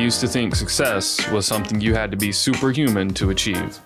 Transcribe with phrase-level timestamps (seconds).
[0.00, 3.78] used to think success was something you had to be superhuman to achieve.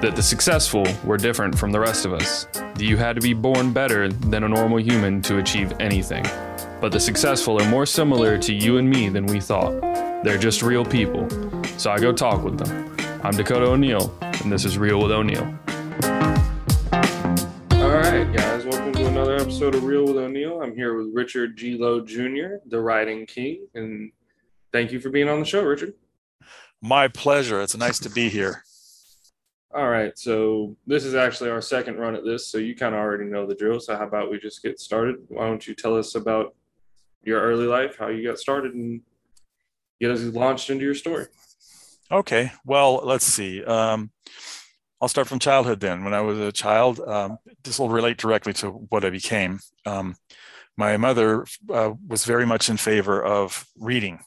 [0.00, 2.46] That the successful were different from the rest of us.
[2.52, 6.24] That you had to be born better than a normal human to achieve anything.
[6.80, 9.80] But the successful are more similar to you and me than we thought.
[10.24, 11.28] They're just real people.
[11.78, 12.96] So I go talk with them.
[13.22, 15.44] I'm Dakota O'Neill, and this is Real with O'Neill.
[17.70, 20.60] All right, guys, welcome to another episode of Real with O'Neill.
[20.60, 21.78] I'm here with Richard G.
[21.78, 24.10] Lowe Jr., the writing king, and
[24.72, 25.94] thank you for being on the show, Richard.
[26.80, 27.60] My pleasure.
[27.62, 28.64] It's nice to be here.
[29.74, 33.00] All right, so this is actually our second run at this, so you kind of
[33.00, 33.80] already know the drill.
[33.80, 35.16] So how about we just get started?
[35.28, 36.54] Why don't you tell us about
[37.24, 39.00] your early life, how you got started, and
[39.98, 41.26] get us launched into your story?
[42.10, 42.52] Okay.
[42.66, 43.64] Well, let's see.
[43.64, 44.10] Um,
[45.00, 46.04] I'll start from childhood then.
[46.04, 49.60] When I was a child, um, this will relate directly to what I became.
[49.86, 50.16] Um,
[50.76, 54.20] my mother uh, was very much in favor of reading.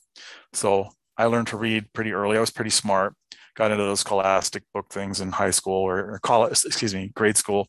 [0.54, 2.38] So I learned to read pretty early.
[2.38, 3.16] I was pretty smart.
[3.56, 7.38] Got into those scholastic book things in high school or, or college, excuse me, grade
[7.38, 7.68] school.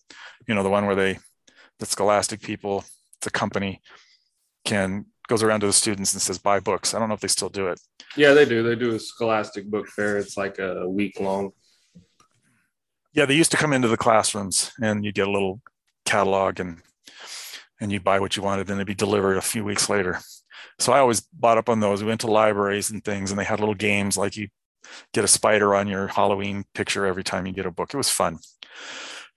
[0.49, 1.19] You know, the one where they,
[1.79, 2.85] the scholastic people,
[3.23, 3.81] the company
[4.65, 6.95] can goes around to the students and says, buy books.
[6.95, 7.81] I don't know if they still do it.
[8.17, 8.63] Yeah, they do.
[8.63, 10.19] They do a scholastic book fair.
[10.19, 11.51] It's like a week long.
[13.13, 15.61] Yeah, they used to come into the classrooms and you get a little
[16.05, 16.81] catalog and
[17.81, 20.21] and you buy what you wanted, then it'd be delivered a few weeks later.
[20.79, 22.03] So I always bought up on those.
[22.03, 24.49] We went to libraries and things, and they had little games like you
[25.13, 27.93] get a spider on your Halloween picture every time you get a book.
[27.93, 28.39] It was fun.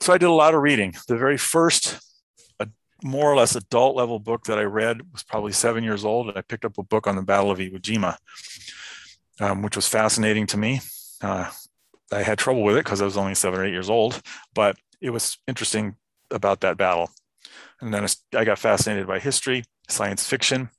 [0.02, 0.96] So I did a lot of reading.
[1.08, 2.00] The very first
[3.04, 6.38] more or less adult level book that I read was probably seven years old, and
[6.38, 8.18] I picked up a book on the Battle of Iwo Jima,
[9.40, 10.82] um, which was fascinating to me.
[11.22, 11.50] Uh,
[12.12, 14.22] I had trouble with it because I was only seven or eight years old,
[14.54, 15.96] but it was interesting
[16.32, 17.10] about that battle.
[17.82, 20.70] And then I got fascinated by history, science fiction.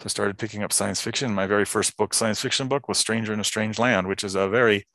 [0.00, 1.32] So I started picking up science fiction.
[1.32, 4.34] My very first book, science fiction book, was Stranger in a Strange Land, which is
[4.34, 4.86] a very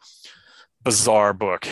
[0.84, 1.68] bizarre book.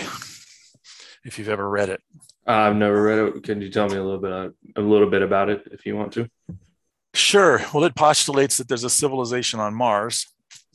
[1.24, 2.02] If you've ever read it,
[2.46, 3.44] I've never read it.
[3.44, 4.32] Can you tell me a little bit
[4.78, 6.30] a little bit about it if you want to?
[7.14, 7.62] Sure.
[7.74, 10.26] Well, it postulates that there's a civilization on Mars,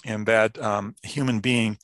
[0.05, 1.79] and that um, human being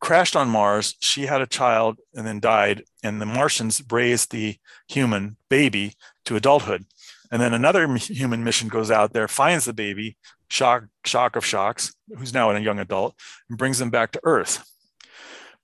[0.00, 0.96] crashed on Mars.
[1.00, 4.56] She had a child and then died, and the Martians raised the
[4.88, 5.94] human baby
[6.24, 6.86] to adulthood.
[7.30, 10.16] And then another human mission goes out there, finds the baby,
[10.48, 13.14] shock, shock of shocks, who's now a young adult,
[13.48, 14.64] and brings them back to Earth.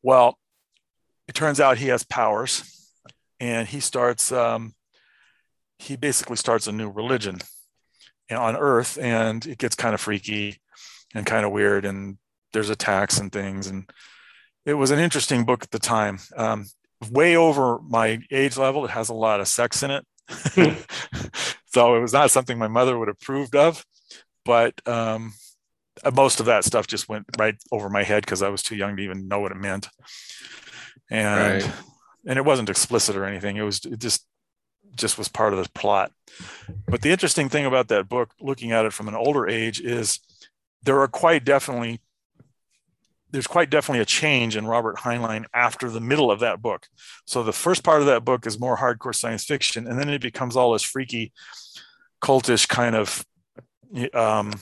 [0.03, 0.39] Well,
[1.27, 2.93] it turns out he has powers
[3.41, 4.75] and he starts um,
[5.79, 7.39] he basically starts a new religion
[8.31, 10.59] on earth and it gets kind of freaky
[11.15, 12.19] and kind of weird and
[12.53, 13.91] there's attacks and things and
[14.67, 16.67] it was an interesting book at the time um,
[17.11, 20.05] way over my age level it has a lot of sex in it
[21.67, 23.85] so it was not something my mother would have approved of
[24.45, 25.33] but um,
[26.15, 28.97] most of that stuff just went right over my head because i was too young
[28.97, 29.89] to even know what it meant
[31.11, 31.73] and right
[32.27, 33.57] and it wasn't explicit or anything.
[33.57, 34.27] It was it just
[34.97, 36.11] just was part of the plot.
[36.87, 40.21] But the interesting thing about that book, looking at it from an older age, is
[40.83, 42.01] there are quite definitely
[43.37, 46.87] there's quite definitely a change in Robert Heinlein after the middle of that book.
[47.27, 50.23] So the first part of that book is more hardcore science fiction, and then it
[50.23, 51.35] becomes all this freaky,
[52.23, 53.23] cultish kind of
[54.15, 54.55] um,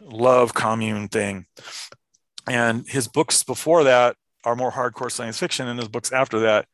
[0.00, 1.46] love commune thing.
[2.48, 4.14] And his books before that
[4.44, 6.66] are more hardcore science fiction, and his books after that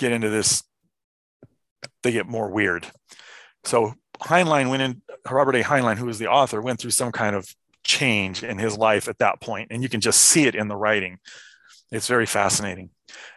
[0.00, 0.64] get into this,
[2.02, 2.88] they get more weird.
[3.62, 5.00] So Heinlein went in,
[5.30, 5.62] Robert A.
[5.62, 7.46] Heinlein, who was the author, went through some kind of
[7.84, 10.76] change in his life at that point, and you can just see it in the
[10.76, 11.18] writing.
[11.90, 12.90] It's very fascinating.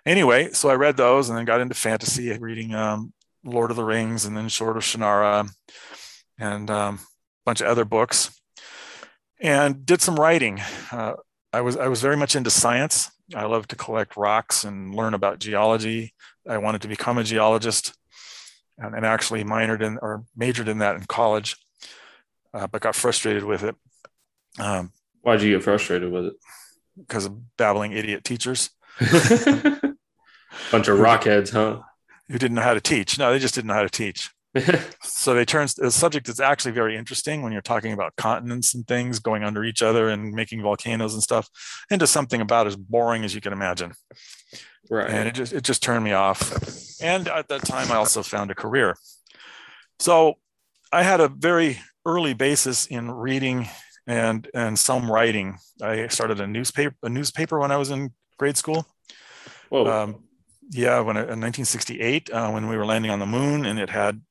[0.06, 3.14] Anyway, so I read those and then got into fantasy, reading um,
[3.44, 5.50] Lord of the Rings and then Sword of Shannara
[6.40, 7.00] and um, a
[7.46, 8.40] bunch of other books,
[9.40, 10.62] and did some writing.
[10.92, 11.14] Uh,
[11.54, 13.12] I was I was very much into science.
[13.36, 16.14] I love to collect rocks and learn about geology.
[16.48, 17.94] I wanted to become a geologist
[18.78, 21.58] and, and actually minored in or majored in that in college,
[22.54, 23.76] uh, but got frustrated with it.
[24.60, 26.34] Um, Why'd you get frustrated with it?
[26.98, 28.70] Because of babbling idiot teachers.
[29.00, 31.82] Bunch of rockheads, huh?
[32.30, 33.20] Who didn't know how to teach.
[33.20, 34.32] No, they just didn't know how to teach.
[35.04, 38.88] so they turn the subject is actually very interesting when you're talking about continents and
[38.88, 41.50] things going under each other and making volcanoes and stuff
[41.90, 43.94] into something about as boring as you can imagine
[44.90, 46.54] right and it just it just turned me off
[47.02, 48.96] and at that time i also found a career
[50.00, 50.36] so
[50.92, 53.68] i had a very early basis in reading
[54.08, 58.58] and and some writing i started a newspaper a newspaper when i was in grade
[58.58, 58.88] school
[59.70, 59.86] Whoa.
[59.86, 60.24] Um,
[60.72, 64.22] yeah when in 1968 uh, when we were landing on the moon and it had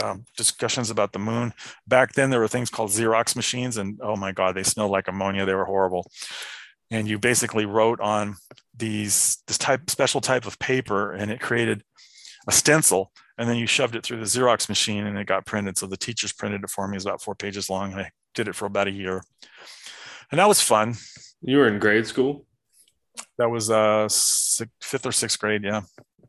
[0.00, 1.52] um, discussions about the moon.
[1.86, 5.08] Back then, there were things called Xerox machines, and oh my God, they smelled like
[5.08, 5.44] ammonia.
[5.44, 6.10] They were horrible.
[6.90, 8.36] And you basically wrote on
[8.76, 11.82] these this type special type of paper, and it created
[12.48, 15.78] a stencil, and then you shoved it through the Xerox machine, and it got printed.
[15.78, 16.94] So the teachers printed it for me.
[16.94, 17.94] It was about four pages long.
[17.94, 19.22] I did it for about a year,
[20.30, 20.94] and that was fun.
[21.40, 22.46] You were in grade school.
[23.38, 24.08] That was uh
[24.80, 25.64] fifth or sixth grade.
[25.64, 25.82] Yeah.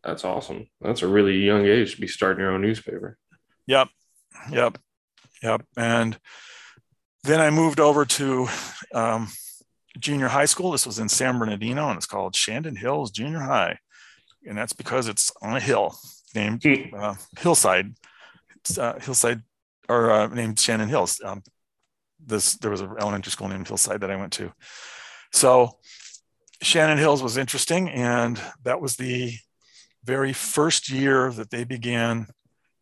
[0.03, 0.67] That's awesome.
[0.81, 3.17] That's a really young age to be starting your own newspaper.
[3.67, 3.87] Yep.
[4.51, 4.77] Yep.
[5.41, 5.65] Yep.
[5.77, 6.19] And
[7.23, 8.47] then I moved over to
[8.93, 9.29] um,
[9.97, 10.71] junior high school.
[10.71, 13.77] This was in San Bernardino, and it's called Shandin Hills Junior High,
[14.45, 15.95] and that's because it's on a hill
[16.35, 16.65] named
[16.97, 17.95] uh, Hillside.
[18.77, 19.41] Uh, Hillside,
[19.89, 21.21] or uh, named Shandin Hills.
[21.23, 21.43] Um,
[22.25, 24.53] this there was an elementary school named Hillside that I went to.
[25.31, 25.77] So
[26.61, 29.35] Shannon Hills was interesting, and that was the
[30.03, 32.27] very first year that they began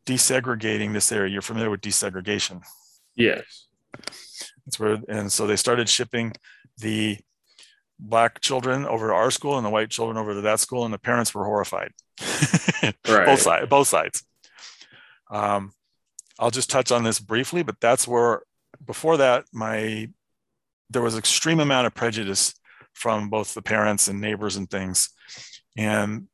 [0.06, 1.32] desegregating this area.
[1.32, 2.64] You're familiar with desegregation?
[3.16, 3.68] Yes.
[4.66, 6.34] That's where, and so they started shipping
[6.78, 7.18] the
[8.00, 10.94] black children over to our school and the white children over to that school, and
[10.94, 11.92] the parents were horrified.
[12.84, 13.26] right.
[13.26, 13.70] Both sides.
[13.70, 14.24] Both sides.
[15.30, 15.72] Um,
[16.40, 18.42] I'll just touch on this briefly, but that's where
[18.86, 20.10] before that, my
[20.90, 22.54] there was extreme amount of prejudice
[22.94, 25.10] from both the parents and neighbors and things,
[25.78, 26.28] and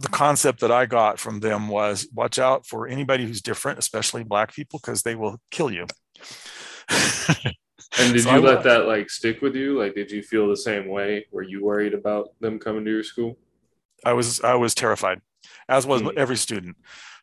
[0.00, 4.24] the concept that I got from them was watch out for anybody who's different, especially
[4.24, 5.86] black people, because they will kill you.
[6.90, 9.78] and did so you I, let that like stick with you?
[9.78, 11.26] Like, did you feel the same way?
[11.32, 13.38] Were you worried about them coming to your school?
[14.04, 15.20] I was, I was terrified,
[15.68, 16.18] as was mm-hmm.
[16.18, 16.76] every student.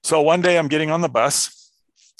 [0.03, 1.62] So one day I'm getting on the bus.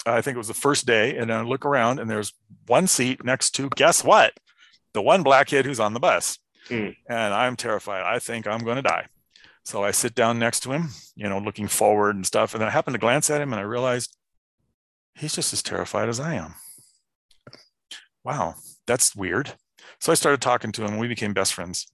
[0.06, 2.32] I think it was the first day, and I look around, and there's
[2.66, 4.34] one seat next to guess what?
[4.92, 6.38] The one black kid who's on the bus.
[6.68, 6.96] Mm.
[7.08, 8.04] And I'm terrified.
[8.04, 9.06] I think I'm going to die.
[9.64, 12.54] So I sit down next to him, you know, looking forward and stuff.
[12.54, 14.16] And then I happened to glance at him and I realized
[15.14, 16.54] he's just as terrified as I am.
[18.24, 18.56] Wow,
[18.86, 19.54] that's weird.
[20.00, 21.86] So I started talking to him and we became best friends.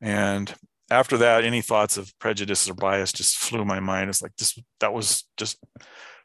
[0.00, 0.54] And
[0.90, 4.10] after that, any thoughts of prejudice or bias just flew my mind.
[4.10, 5.58] It's like this, that was just,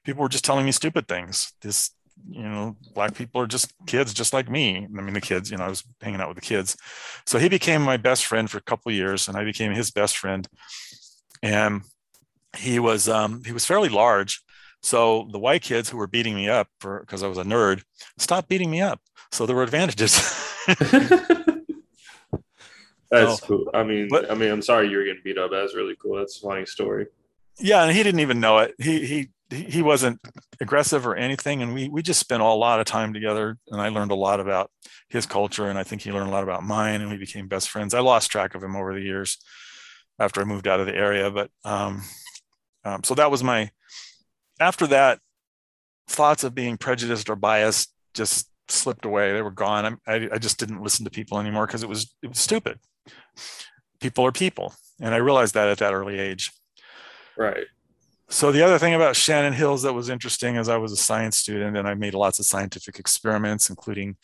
[0.03, 1.53] people were just telling me stupid things.
[1.61, 1.91] This,
[2.29, 4.87] you know, black people are just kids, just like me.
[4.97, 6.77] I mean, the kids, you know, I was hanging out with the kids.
[7.25, 10.17] So he became my best friend for a couple years and I became his best
[10.17, 10.47] friend
[11.41, 11.81] and
[12.57, 14.41] he was um, he was fairly large.
[14.81, 17.83] So the white kids who were beating me up for because I was a nerd
[18.17, 18.99] stopped beating me up.
[19.31, 20.13] So there were advantages.
[23.09, 23.69] That's so, cool.
[23.73, 25.51] I mean, but, I mean, I'm sorry you were getting beat up.
[25.51, 26.17] That's really cool.
[26.17, 27.05] That's a funny story.
[27.59, 28.73] Yeah, and he didn't even know it.
[28.79, 30.19] He he he wasn't
[30.59, 33.57] aggressive or anything, and we we just spent a lot of time together.
[33.67, 34.71] And I learned a lot about
[35.09, 37.69] his culture, and I think he learned a lot about mine, and we became best
[37.69, 37.93] friends.
[37.93, 39.37] I lost track of him over the years
[40.19, 41.29] after I moved out of the area.
[41.31, 42.01] But um,
[42.85, 43.71] um, so that was my,
[44.59, 45.19] after that,
[46.07, 49.33] thoughts of being prejudiced or biased just slipped away.
[49.33, 49.97] They were gone.
[50.07, 52.79] I, I just didn't listen to people anymore because it was, it was stupid.
[53.99, 54.73] People are people.
[54.99, 56.51] And I realized that at that early age.
[57.37, 57.65] Right.
[58.33, 61.37] So the other thing about Shannon Hills that was interesting is I was a science
[61.37, 64.17] student and I made lots of scientific experiments, including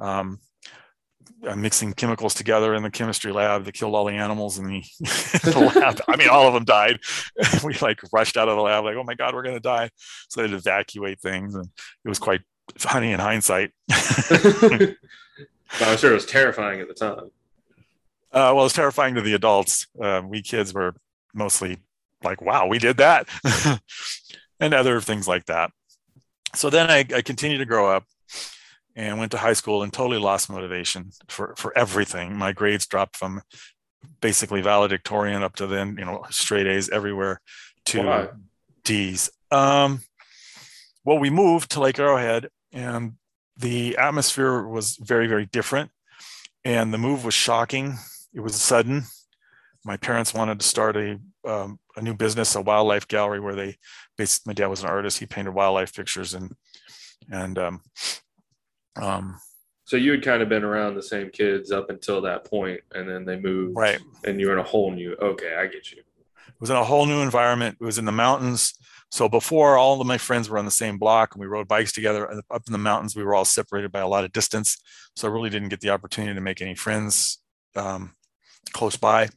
[0.00, 0.40] um,
[1.46, 4.82] uh, mixing chemicals together in the chemistry lab that killed all the animals in the,
[5.44, 6.00] the lab.
[6.08, 7.00] I mean, all of them died.
[7.62, 9.90] we like rushed out of the lab, like, oh my God, we're going to die.
[10.30, 11.54] So they had to evacuate things.
[11.54, 12.40] And it was quite
[12.78, 13.72] funny in hindsight.
[13.90, 14.96] I'm
[15.98, 17.30] sure it was terrifying at the time.
[18.32, 19.86] Uh, well, it was terrifying to the adults.
[20.00, 20.94] Uh, we kids were
[21.34, 21.76] mostly
[22.22, 23.28] like, wow, we did that.
[24.60, 25.70] and other things like that.
[26.54, 28.04] So then I, I continued to grow up
[28.96, 32.36] and went to high school and totally lost motivation for, for everything.
[32.36, 33.42] My grades dropped from
[34.20, 37.40] basically valedictorian up to then, you know, straight A's everywhere
[37.86, 38.28] to Why?
[38.84, 39.30] D's.
[39.50, 40.00] Um,
[41.04, 43.14] well, we moved to Lake Arrowhead and
[43.56, 45.90] the atmosphere was very, very different.
[46.64, 47.96] And the move was shocking.
[48.34, 49.04] It was sudden.
[49.84, 53.76] My parents wanted to start a, um, a new business, a wildlife gallery where they
[54.16, 55.18] basically, my dad was an artist.
[55.18, 56.54] He painted wildlife pictures and,
[57.30, 57.80] and um,
[59.00, 59.36] um,
[59.90, 63.08] so you had kind of been around the same kids up until that point, and
[63.08, 63.98] then they moved, right?
[64.24, 65.16] And you were in a whole new.
[65.20, 65.98] Okay, I get you.
[65.98, 67.76] It was in a whole new environment.
[67.80, 68.74] It was in the mountains.
[69.10, 71.90] So before, all of my friends were on the same block, and we rode bikes
[71.90, 73.16] together up in the mountains.
[73.16, 74.78] We were all separated by a lot of distance,
[75.16, 77.42] so I really didn't get the opportunity to make any friends
[77.74, 78.14] um,
[78.72, 79.30] close by.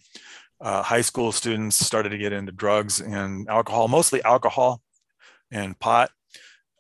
[0.64, 4.82] Uh, high school students started to get into drugs and alcohol, mostly alcohol
[5.52, 6.10] and pot.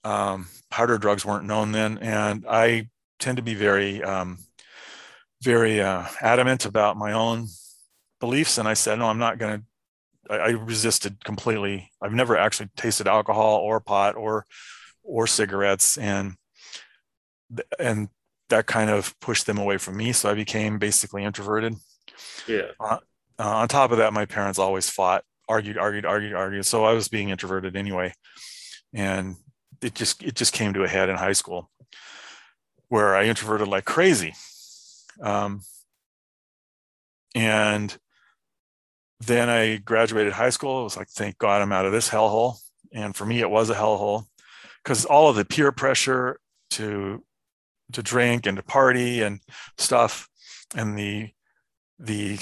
[0.05, 4.39] Um, harder drugs weren't known then, and I tend to be very, um,
[5.41, 7.47] very uh, adamant about my own
[8.19, 8.57] beliefs.
[8.57, 9.65] And I said, no, I'm not going to
[10.29, 11.91] I, resisted completely.
[12.01, 14.45] I've never actually tasted alcohol or pot or
[15.03, 16.35] or cigarettes, and
[17.77, 18.09] and
[18.49, 20.13] that kind of pushed them away from me.
[20.13, 21.75] So I became basically introverted.
[22.47, 22.71] Yeah.
[22.79, 22.99] Uh,
[23.43, 26.65] uh, on top of that, my parents always fought, argued, argued, argued, argued.
[26.65, 28.13] So I was being introverted anyway,
[28.93, 29.35] and
[29.81, 31.69] it just it just came to a head in high school,
[32.88, 34.33] where I introverted like crazy.
[35.21, 35.62] Um,
[37.35, 37.95] and
[39.19, 40.79] then I graduated high school.
[40.79, 42.55] It was like, thank God I'm out of this hellhole.
[42.93, 44.23] And for me, it was a hellhole
[44.83, 46.39] because all of the peer pressure
[46.71, 47.25] to
[47.91, 49.41] to drink and to party and
[49.77, 50.29] stuff,
[50.75, 51.31] and the
[52.00, 52.38] the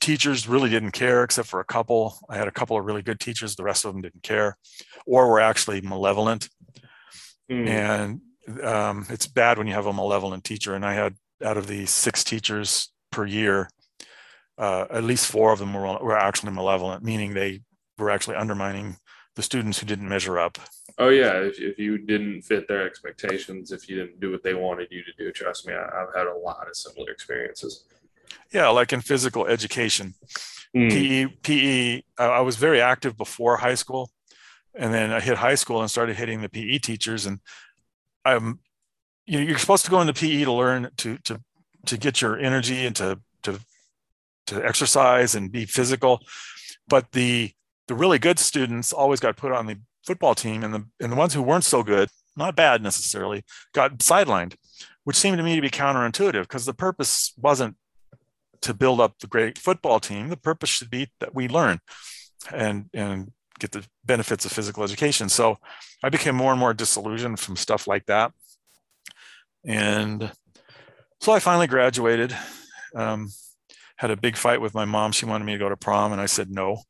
[0.00, 2.18] teachers really didn't care except for a couple.
[2.28, 3.56] I had a couple of really good teachers.
[3.56, 4.56] The rest of them didn't care,
[5.06, 6.48] or were actually malevolent.
[7.50, 7.68] Mm.
[7.68, 8.20] And
[8.62, 10.74] um, it's bad when you have a malevolent teacher.
[10.74, 13.68] And I had out of the six teachers per year,
[14.56, 17.60] uh, at least four of them were, were actually malevolent, meaning they
[17.96, 18.96] were actually undermining
[19.36, 20.58] the students who didn't measure up.
[20.98, 24.54] Oh yeah, if, if you didn't fit their expectations, if you didn't do what they
[24.54, 27.84] wanted you to do, trust me, I, have had a lot of similar experiences.
[28.52, 30.14] Yeah, like in physical education,
[30.74, 30.90] mm.
[30.90, 32.02] PE, PE.
[32.18, 34.10] I was very active before high school,
[34.74, 37.26] and then I hit high school and started hitting the PE teachers.
[37.26, 37.40] And
[38.24, 38.60] I'm,
[39.26, 41.40] you know, you're supposed to go into PE to learn to to
[41.86, 43.60] to get your energy and to to
[44.46, 46.20] to exercise and be physical,
[46.88, 47.52] but the
[47.86, 51.16] the really good students always got put on the football team, and the and the
[51.16, 53.44] ones who weren't so good, not bad necessarily,
[53.74, 54.54] got sidelined,
[55.04, 57.76] which seemed to me to be counterintuitive because the purpose wasn't
[58.62, 60.28] to build up the great football team.
[60.28, 61.80] The purpose should be that we learn
[62.52, 65.28] and and get the benefits of physical education.
[65.28, 65.58] So
[66.02, 68.32] I became more and more disillusioned from stuff like that.
[69.64, 70.30] And
[71.20, 72.36] so I finally graduated.
[72.94, 73.28] Um,
[73.96, 75.12] had a big fight with my mom.
[75.12, 76.82] She wanted me to go to prom, and I said no.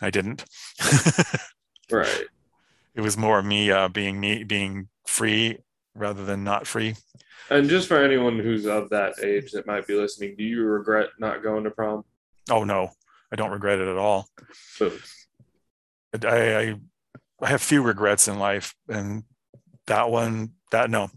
[0.00, 0.44] I didn't.
[1.90, 2.24] right.
[2.94, 5.58] It was more me uh, being me being free
[5.96, 6.94] rather than not free.
[7.50, 11.10] And just for anyone who's of that age that might be listening, do you regret
[11.18, 12.04] not going to prom?
[12.50, 12.90] Oh no,
[13.32, 14.28] I don't regret it at all.
[14.80, 16.74] I, I
[17.40, 19.24] I have few regrets in life, and
[19.86, 21.10] that one, that no,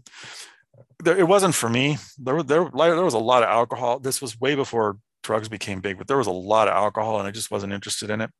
[1.02, 1.98] there, it wasn't for me.
[2.18, 3.98] There, there, there was a lot of alcohol.
[3.98, 7.28] This was way before drugs became big, but there was a lot of alcohol and
[7.28, 8.30] I just wasn't interested in it.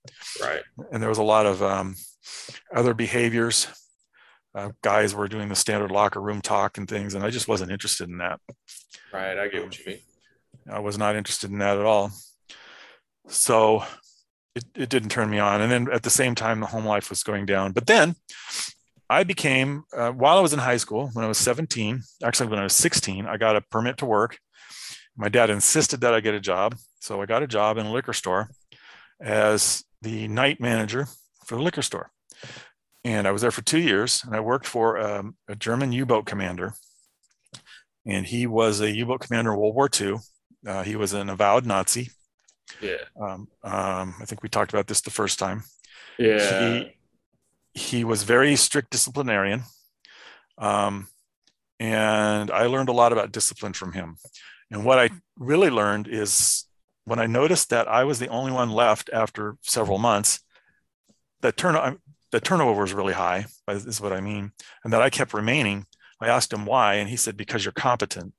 [0.40, 0.62] Right.
[0.90, 1.96] And there was a lot of um,
[2.74, 3.68] other behaviors.
[4.54, 7.70] Uh, guys were doing the standard locker room talk and things, and I just wasn't
[7.70, 8.40] interested in that.
[9.12, 9.38] Right.
[9.38, 9.98] I get what you mean.
[10.70, 12.10] I was not interested in that at all.
[13.28, 13.84] So
[14.54, 15.60] it, it didn't turn me on.
[15.60, 17.72] And then at the same time, the home life was going down.
[17.72, 18.14] But then
[19.08, 22.58] I became, uh, while I was in high school, when I was 17, actually, when
[22.58, 24.38] I was 16, I got a permit to work
[25.20, 26.76] my dad insisted that I get a job.
[27.00, 28.50] So I got a job in a liquor store
[29.20, 31.06] as the night manager
[31.44, 32.10] for the liquor store.
[33.04, 36.04] And I was there for two years and I worked for um, a German U
[36.04, 36.74] boat commander.
[38.06, 40.16] And he was a U boat commander in World War II.
[40.66, 42.10] Uh, he was an avowed Nazi.
[42.80, 42.96] Yeah.
[43.20, 45.64] Um, um, I think we talked about this the first time.
[46.18, 46.70] Yeah.
[46.70, 46.96] He,
[47.72, 49.62] he was very strict disciplinarian.
[50.58, 51.08] Um,
[51.78, 54.16] and I learned a lot about discipline from him.
[54.70, 56.66] And what I really learned is
[57.04, 60.40] when I noticed that I was the only one left after several months,
[61.40, 61.74] that turn
[62.32, 64.52] the turnover was really high, uh, is what I mean,
[64.84, 65.86] and that I kept remaining.
[66.20, 68.34] I asked him why, and he said, because you're competent.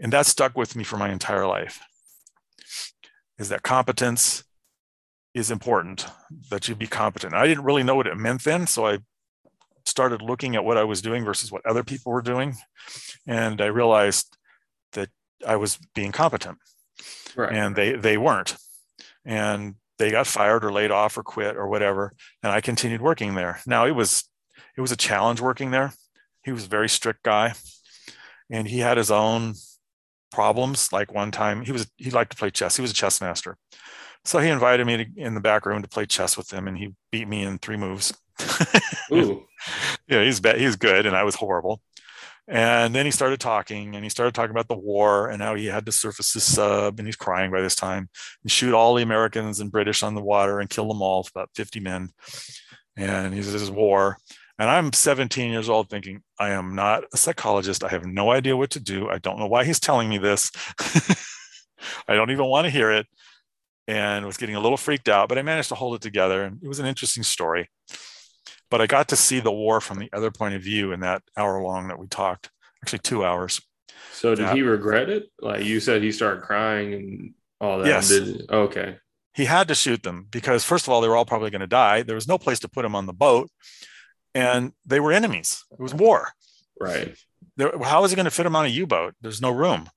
[0.00, 1.80] And that stuck with me for my entire life.
[3.38, 4.44] Is that competence
[5.34, 6.06] is important,
[6.50, 7.34] that you be competent.
[7.34, 8.98] I didn't really know what it meant then, so I
[9.86, 12.56] started looking at what I was doing versus what other people were doing.
[13.26, 14.36] And I realized
[14.92, 15.08] that
[15.46, 16.58] I was being competent.
[17.36, 17.52] Right.
[17.52, 18.56] And they they weren't.
[19.24, 22.14] And they got fired or laid off or quit or whatever.
[22.42, 23.60] And I continued working there.
[23.66, 24.24] Now it was
[24.76, 25.92] it was a challenge working there.
[26.42, 27.52] He was a very strict guy.
[28.50, 29.54] And he had his own
[30.32, 30.90] problems.
[30.90, 32.76] Like one time he was he liked to play chess.
[32.76, 33.58] He was a chess master.
[34.24, 36.76] So he invited me to, in the back room to play chess with him, and
[36.76, 38.12] he beat me in three moves.
[39.12, 39.46] Ooh.
[40.08, 41.82] yeah, he's he's good, and I was horrible.
[42.50, 45.66] And then he started talking and he started talking about the war and how he
[45.66, 48.10] had to surface his sub and he's crying by this time
[48.42, 51.50] and shoot all the Americans and British on the water and kill them all, about
[51.54, 52.08] 50 men.
[52.96, 54.16] And he says, This is war.
[54.58, 57.84] And I'm 17 years old thinking, I am not a psychologist.
[57.84, 59.08] I have no idea what to do.
[59.08, 60.50] I don't know why he's telling me this.
[62.08, 63.06] I don't even want to hear it.
[63.86, 66.44] And was getting a little freaked out, but I managed to hold it together.
[66.44, 67.68] And it was an interesting story
[68.70, 71.22] but I got to see the war from the other point of view in that
[71.36, 72.50] hour long that we talked,
[72.82, 73.60] actually two hours.
[74.12, 75.30] So did he regret it?
[75.40, 77.86] Like you said, he started crying and all that.
[77.86, 78.08] Yes.
[78.08, 78.96] Did, okay.
[79.34, 81.66] he had to shoot them because first of all they were all probably going to
[81.66, 83.48] die there was no place to put them on the boat
[84.34, 86.32] and they were enemies it was war
[86.80, 87.14] Right.
[87.56, 89.88] there, how is he going to fit them on a u-boat there's no room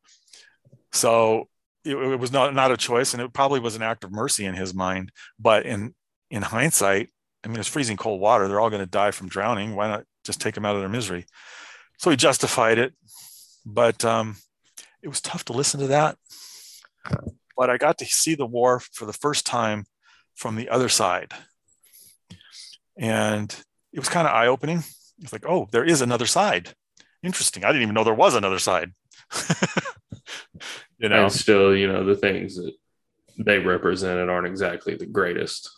[0.92, 1.48] so
[1.86, 4.46] it, it was not not a choice and it probably was an act of mercy
[4.46, 5.96] in his mind but in
[6.30, 7.10] in hindsight
[7.43, 10.03] i mean it's freezing cold water they're all going to die from drowning why not
[10.23, 11.25] just take them out of their misery
[11.97, 12.93] so he justified it
[13.65, 14.35] but um,
[15.01, 16.17] it was tough to listen to that
[17.55, 19.85] but I got to see the war for the first time
[20.35, 21.33] from the other side.
[22.97, 23.55] And
[23.91, 24.83] it was kind of eye opening.
[25.19, 26.73] It's like, oh, there is another side.
[27.21, 27.63] Interesting.
[27.63, 28.91] I didn't even know there was another side.
[30.97, 32.73] you know, And still, you know, the things that
[33.38, 35.69] they represented aren't exactly the greatest.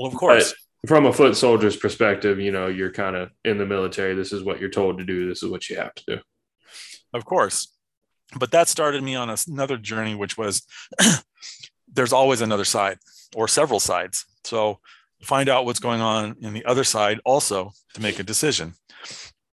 [0.00, 0.54] Well, of course.
[0.86, 4.14] From a foot soldier's perspective, you know, you're kind of in the military.
[4.14, 5.28] This is what you're told to do.
[5.28, 6.18] This is what you have to do.
[7.12, 7.70] Of course.
[8.38, 10.62] But that started me on another journey, which was
[11.92, 12.96] there's always another side
[13.36, 14.24] or several sides.
[14.42, 14.78] So
[15.22, 18.72] find out what's going on in the other side also to make a decision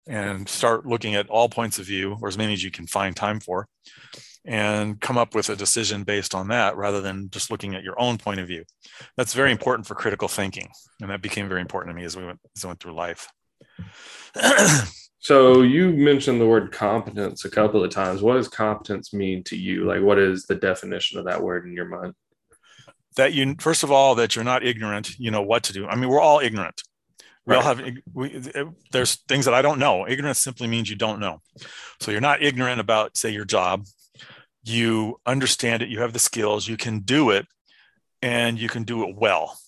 [0.07, 3.17] and start looking at all points of view or as many as you can find
[3.17, 3.67] time for
[4.47, 8.01] and come up with a decision based on that rather than just looking at your
[8.01, 8.65] own point of view.
[9.17, 10.69] That's very important for critical thinking.
[11.01, 13.29] And that became very important to me as we went, as I went through life.
[15.19, 18.23] So you mentioned the word competence a couple of times.
[18.23, 19.85] What does competence mean to you?
[19.85, 22.15] Like, what is the definition of that word in your mind?
[23.17, 25.97] that you first of all that you're not ignorant you know what to do i
[25.97, 26.83] mean we're all ignorant
[27.47, 27.83] we all have
[28.15, 28.43] we,
[28.93, 31.41] there's things that i don't know ignorance simply means you don't know
[32.01, 33.85] so you're not ignorant about say your job
[34.67, 37.47] you understand it you have the skills you can do it
[38.23, 39.59] and you can do it well.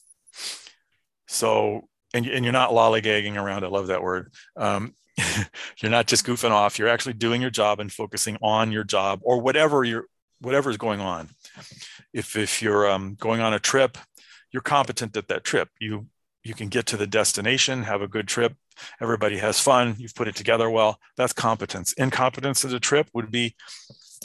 [1.26, 4.32] So and, and you're not lollygagging around i love that word.
[4.56, 4.94] Um,
[5.80, 9.20] you're not just goofing off you're actually doing your job and focusing on your job
[9.22, 10.06] or whatever you're
[10.40, 11.28] whatever is going on.
[12.12, 13.98] If if you're um, going on a trip
[14.50, 15.68] you're competent at that trip.
[15.80, 16.06] You
[16.42, 18.54] you can get to the destination have a good trip
[19.00, 20.98] everybody has fun you've put it together well.
[21.16, 21.92] That's competence.
[21.92, 23.54] Incompetence at a trip would be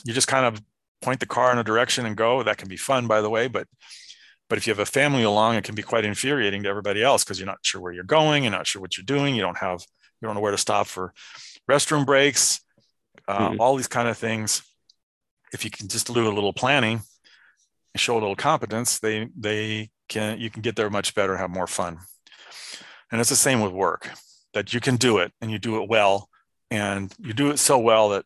[0.04, 0.62] you just kind of
[1.02, 3.48] point the car in a direction and go that can be fun by the way
[3.48, 3.68] but
[4.50, 7.24] but if you have a family along it can be quite infuriating to everybody else
[7.24, 9.58] because you're not sure where you're going you're not sure what you're doing you don't
[9.58, 9.82] have
[10.22, 11.14] you don't know where to stop for
[11.70, 12.60] restroom breaks
[13.28, 13.60] uh, Mhm.
[13.60, 14.64] all these kind of things
[15.54, 17.02] if you can just do a little planning
[17.94, 21.40] and show a little competence, they they can you can get there much better, and
[21.42, 22.00] have more fun.
[23.12, 24.10] And it's the same with work,
[24.54, 26.28] that you can do it and you do it well,
[26.72, 28.26] and you do it so well that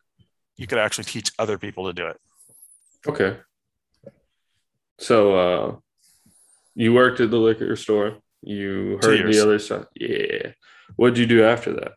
[0.58, 2.20] you could actually teach other people to do it.
[3.06, 3.38] Okay.
[4.98, 5.76] So uh
[6.74, 8.18] you worked at the liquor store.
[8.42, 9.86] You heard the other side.
[9.94, 10.52] Yeah.
[10.96, 11.92] What'd you do after that?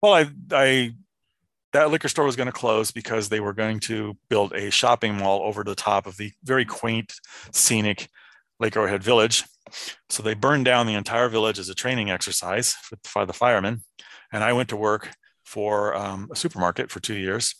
[0.00, 0.92] Well, I I
[1.74, 5.16] that liquor store was going to close because they were going to build a shopping
[5.16, 7.12] mall over the top of the very quaint,
[7.52, 8.08] scenic
[8.60, 9.44] Lake Arrowhead Village.
[10.08, 13.82] So they burned down the entire village as a training exercise for, for the firemen.
[14.32, 15.10] And I went to work
[15.44, 17.54] for um, a supermarket for two years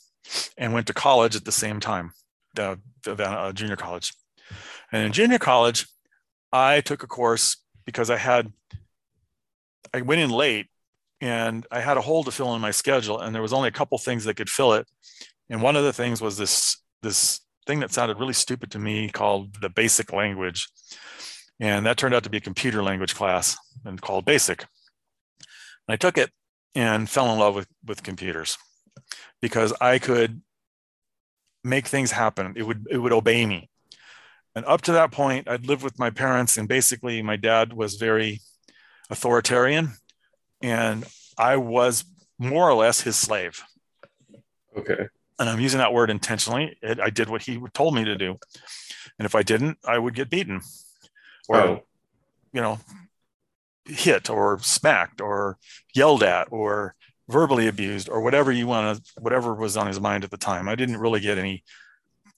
[0.56, 2.12] and went to college at the same time,
[2.54, 4.12] the uh, junior college.
[4.90, 5.86] And in junior college,
[6.52, 8.52] I took a course because I had,
[9.92, 10.68] I went in late
[11.20, 13.72] and I had a hole to fill in my schedule, and there was only a
[13.72, 14.86] couple things that could fill it.
[15.48, 19.08] And one of the things was this this thing that sounded really stupid to me
[19.08, 20.68] called the basic language,
[21.60, 24.62] and that turned out to be a computer language class and called basic.
[25.86, 26.30] And I took it
[26.74, 28.58] and fell in love with with computers
[29.40, 30.42] because I could
[31.62, 32.54] make things happen.
[32.56, 33.70] It would it would obey me.
[34.54, 37.96] And up to that point, I'd lived with my parents, and basically, my dad was
[37.96, 38.40] very
[39.10, 39.90] authoritarian
[40.62, 41.04] and
[41.36, 42.04] I was
[42.38, 43.62] more or less his slave.
[44.76, 45.08] Okay.
[45.38, 46.76] And I'm using that word intentionally.
[46.80, 48.38] It, I did what he told me to do,
[49.18, 50.60] and if I didn't, I would get beaten,
[51.48, 51.84] or Oh.
[52.52, 52.78] you know,
[53.84, 55.58] hit or smacked or
[55.94, 56.94] yelled at or
[57.28, 60.68] verbally abused or whatever you want to, whatever was on his mind at the time.
[60.68, 61.64] I didn't really get any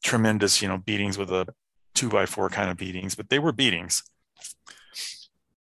[0.02, 1.46] tremendous, you know, beatings with a
[1.94, 4.02] two by four kind of beatings, but they were beatings.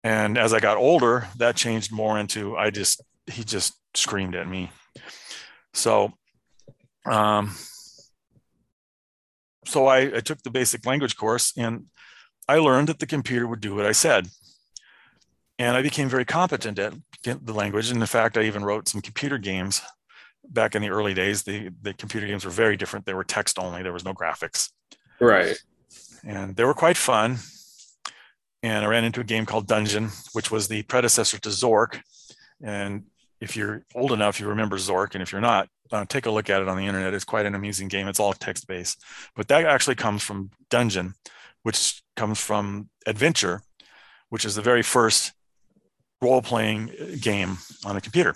[0.04, 4.48] And as I got older, that changed more into I just he just screamed at
[4.48, 4.70] me.
[5.74, 6.12] So,
[7.04, 7.54] um,
[9.64, 11.86] so I, I took the basic language course and
[12.48, 14.28] I learned that the computer would do what I said.
[15.58, 17.90] And I became very competent at the language.
[17.90, 19.80] And in fact, I even wrote some computer games
[20.48, 21.42] back in the early days.
[21.42, 23.06] The, the computer games were very different.
[23.06, 24.70] They were text only, there was no graphics.
[25.20, 25.56] Right.
[26.24, 27.38] And they were quite fun.
[28.62, 32.00] And I ran into a game called Dungeon, which was the predecessor to Zork.
[32.62, 33.04] And
[33.40, 35.14] if you're old enough, you remember Zork.
[35.14, 37.14] And if you're not, uh, take a look at it on the internet.
[37.14, 38.08] It's quite an amusing game.
[38.08, 39.02] It's all text based.
[39.36, 41.14] But that actually comes from Dungeon,
[41.62, 43.62] which comes from adventure,
[44.30, 45.32] which is the very first
[46.20, 48.34] role playing game on a computer.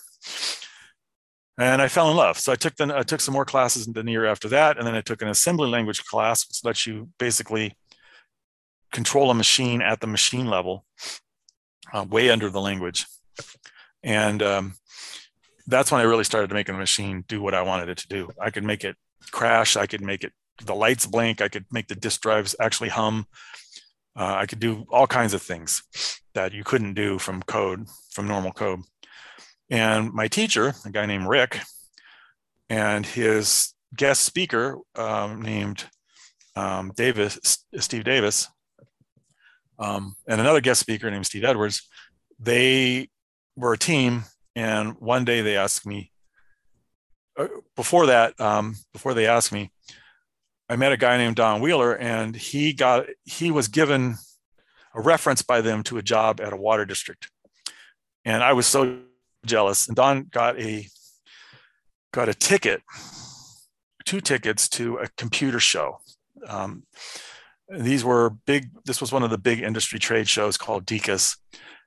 [1.58, 2.38] And I fell in love.
[2.38, 4.86] So I took the, I took some more classes in the year after that, and
[4.86, 7.76] then I took an assembly language class, which lets you basically
[8.92, 10.84] control a machine at the machine level,
[11.92, 13.06] uh, way under the language.
[14.02, 14.74] And um,
[15.66, 18.08] that's when I really started to make a machine do what I wanted it to
[18.08, 18.30] do.
[18.40, 18.96] I could make it
[19.30, 19.76] crash.
[19.76, 20.32] I could make it
[20.64, 21.40] the lights blink.
[21.40, 23.26] I could make the disk drives actually hum.
[24.20, 25.82] Uh, I could do all kinds of things
[26.34, 28.80] that you couldn't do from code, from normal code.
[29.70, 31.58] And my teacher, a guy named Rick,
[32.68, 35.86] and his guest speaker um, named
[36.54, 38.46] um, Davis, Steve Davis,
[39.78, 41.88] um, and another guest speaker named Steve Edwards,
[42.38, 43.08] they
[43.56, 44.24] were a team.
[44.54, 46.12] And one day they asked me,
[47.38, 49.72] uh, before that, um, before they asked me,
[50.70, 54.14] I met a guy named Don Wheeler, and he got he was given
[54.94, 57.28] a reference by them to a job at a water district,
[58.24, 59.00] and I was so
[59.44, 59.88] jealous.
[59.88, 60.86] And Don got a
[62.12, 62.82] got a ticket,
[64.04, 65.98] two tickets to a computer show.
[66.46, 66.84] Um,
[67.68, 68.70] these were big.
[68.84, 71.36] This was one of the big industry trade shows called DECUS,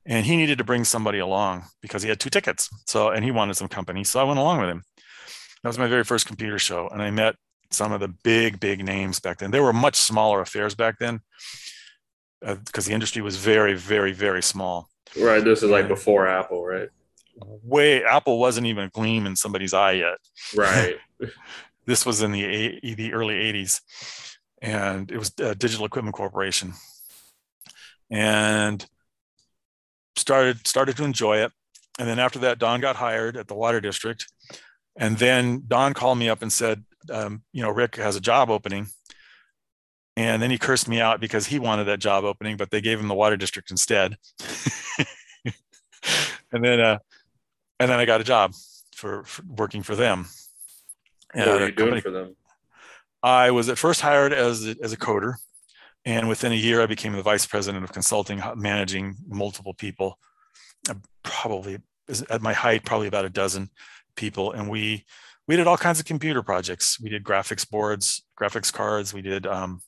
[0.05, 2.69] and he needed to bring somebody along because he had two tickets.
[2.85, 4.83] So and he wanted some company, so I went along with him.
[5.63, 7.37] That was my very first computer show, and I met
[7.73, 9.51] some of the big, big names back then.
[9.51, 11.21] They were much smaller affairs back then
[12.41, 14.89] because uh, the industry was very, very, very small.
[15.19, 15.43] Right.
[15.43, 16.89] This is like before Apple, right?
[17.37, 20.17] Way Apple wasn't even a gleam in somebody's eye yet.
[20.55, 20.97] Right.
[21.85, 23.81] this was in the the early '80s,
[24.61, 26.73] and it was Digital Equipment Corporation,
[28.09, 28.85] and
[30.15, 31.51] started started to enjoy it.
[31.99, 34.27] And then after that, Don got hired at the Water District,
[34.95, 38.49] and then Don called me up and said, um, you know, Rick has a job
[38.49, 38.87] opening.
[40.15, 42.99] And then he cursed me out because he wanted that job opening, but they gave
[42.99, 44.17] him the water district instead.
[46.51, 46.99] and then, uh,
[47.79, 48.53] and then I got a job
[48.95, 50.27] for, for working for them.
[51.33, 52.35] And what are you doing company, for them?
[53.23, 55.33] I was at first hired as a, as a coder,
[56.05, 60.19] and within a year, I became the vice president of consulting, managing multiple people.
[60.89, 61.79] Uh, probably
[62.29, 63.69] at my height, probably about a dozen
[64.15, 65.05] people, and we
[65.47, 66.99] we did all kinds of computer projects.
[66.99, 69.13] We did graphics boards, graphics cards.
[69.13, 69.81] We did um,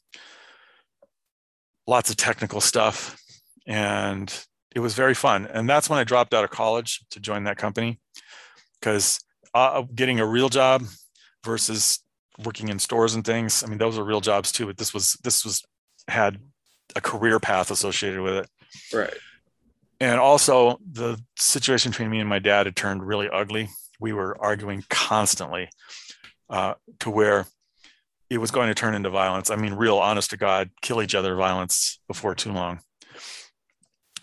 [1.87, 3.17] lots of technical stuff,
[3.65, 4.33] and
[4.73, 5.45] it was very fun.
[5.45, 7.99] And that's when I dropped out of college to join that company
[8.79, 9.19] because
[9.53, 10.83] uh, getting a real job
[11.45, 11.99] versus
[12.43, 13.63] working in stores and things.
[13.63, 14.65] I mean, those are real jobs too.
[14.65, 15.63] But this was this was
[16.07, 16.39] had
[16.95, 18.49] a career path associated with it.
[18.93, 19.13] Right.
[20.01, 23.69] And also, the situation between me and my dad had turned really ugly
[24.05, 25.67] we were arguing constantly
[26.47, 27.47] uh, to where
[28.29, 29.49] it was going to turn into violence.
[29.49, 32.81] I mean, real honest to God, kill each other violence before too long.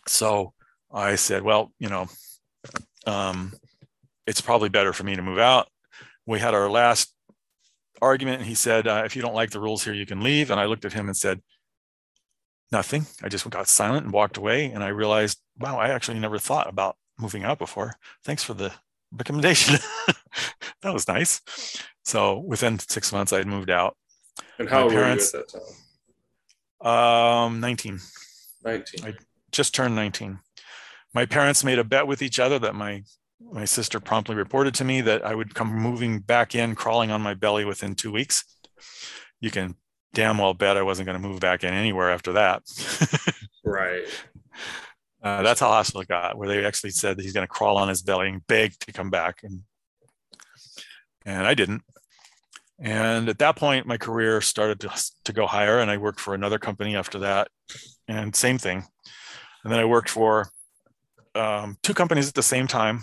[0.07, 0.53] So
[0.92, 2.07] I said, well, you know,
[3.09, 3.55] um,
[4.25, 5.66] it's probably better for me to move out.
[6.29, 7.12] We had our last
[8.01, 10.53] argument, and he said, uh, if you don't like the rules here, you can leave.
[10.53, 11.40] And I looked at him and said,
[12.71, 13.07] nothing.
[13.21, 14.66] I just got silent and walked away.
[14.66, 17.97] And I realized, wow, I actually never thought about moving out before.
[18.25, 18.73] Thanks for the
[19.16, 19.77] recommendation.
[20.83, 21.40] that was nice.
[22.05, 23.96] So within six months, I had moved out.
[24.59, 25.61] And how old parents, were you at that
[26.83, 27.46] time?
[27.46, 28.01] Um, 19.
[28.64, 29.05] 19.
[29.05, 29.14] I
[29.51, 30.38] just turned 19.
[31.14, 33.03] My parents made a bet with each other that my
[33.51, 37.20] my sister promptly reported to me that I would come moving back in, crawling on
[37.20, 38.44] my belly within two weeks.
[39.40, 39.75] You can
[40.14, 42.62] damn well bet I wasn't going to move back in anywhere after that.
[43.64, 44.05] right.
[45.23, 47.89] Uh, that's how hostile it got, where they actually said he's going to crawl on
[47.89, 49.63] his belly and beg to come back, and
[51.25, 51.83] and I didn't.
[52.81, 54.91] And at that point, my career started to,
[55.25, 57.49] to go higher, and I worked for another company after that,
[58.09, 58.85] and same thing.
[59.63, 60.51] And then I worked for
[61.37, 63.03] um, two companies at the same time.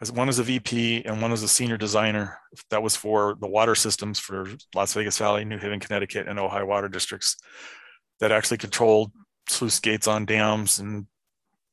[0.00, 2.38] As one as a VP and one as a senior designer.
[2.70, 6.64] That was for the water systems for Las Vegas Valley, New Haven, Connecticut, and Ojai
[6.64, 7.36] water districts
[8.20, 9.10] that actually controlled
[9.48, 11.06] sluice gates on dams and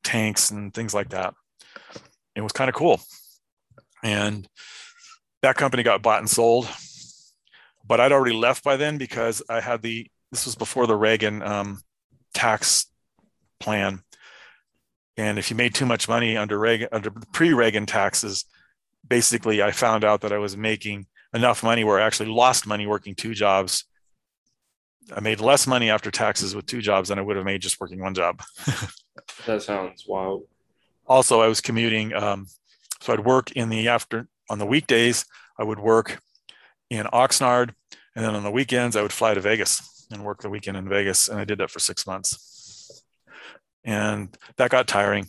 [0.06, 1.34] tanks and things like that.
[2.34, 3.00] It was kind of cool.
[4.02, 4.48] And
[5.42, 6.68] that company got bought and sold.
[7.84, 11.42] But I'd already left by then because I had the, this was before the Reagan
[11.42, 11.80] um,
[12.34, 12.86] tax
[13.58, 14.02] plan.
[15.16, 18.44] And if you made too much money under Reagan, under pre-Reagan taxes,
[19.06, 22.86] basically I found out that I was making enough money where I actually lost money
[22.86, 23.84] working two jobs.
[25.14, 27.80] I made less money after taxes with two jobs than I would have made just
[27.80, 28.42] working one job.
[29.46, 30.44] That sounds wild.
[31.06, 32.12] Also, I was commuting.
[32.14, 32.46] Um,
[33.00, 35.24] so I'd work in the after on the weekdays.
[35.58, 36.20] I would work
[36.90, 37.70] in Oxnard,
[38.14, 40.06] and then on the weekends I would fly to Vegas.
[40.10, 41.28] and work the weekend in Vegas.
[41.28, 43.02] And I did that for six months.
[43.84, 45.28] And that got tiring.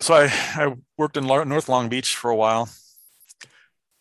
[0.00, 2.68] So I, I worked in North Long Beach for a while.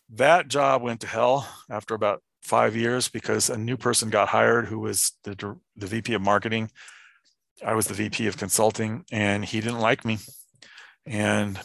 [0.10, 4.67] That job went to hell after about five years because a new person got hired
[4.67, 6.69] who was the, the VP of marketing.
[7.65, 10.19] I was the VP of consulting, and he didn't like me.
[11.05, 11.60] And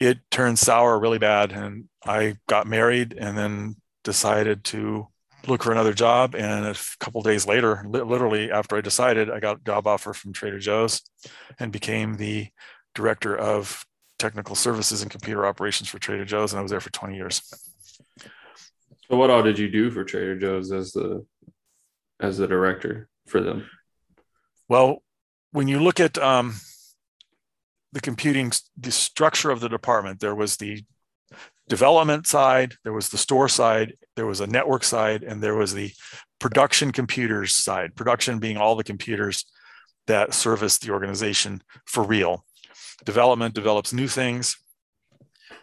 [0.00, 1.52] it turned sour really bad.
[1.52, 5.06] And I got married and then decided to
[5.46, 6.34] look for another job.
[6.34, 10.32] And a couple days later, literally after I decided, I got a job offer from
[10.32, 11.02] Trader Joe's
[11.58, 12.48] and became the
[12.94, 13.84] director of
[14.18, 16.52] technical services and computer operations for Trader Joe's.
[16.52, 17.42] And I was there for 20 years.
[19.12, 21.26] So what all did you do for Trader Joe's as the
[22.18, 23.68] as the director for them?
[24.70, 25.02] Well,
[25.50, 26.54] when you look at um,
[27.92, 30.82] the computing, the structure of the department, there was the
[31.68, 35.74] development side, there was the store side, there was a network side, and there was
[35.74, 35.92] the
[36.38, 37.94] production computers side.
[37.94, 39.44] Production being all the computers
[40.06, 42.46] that service the organization for real.
[43.04, 44.56] Development develops new things.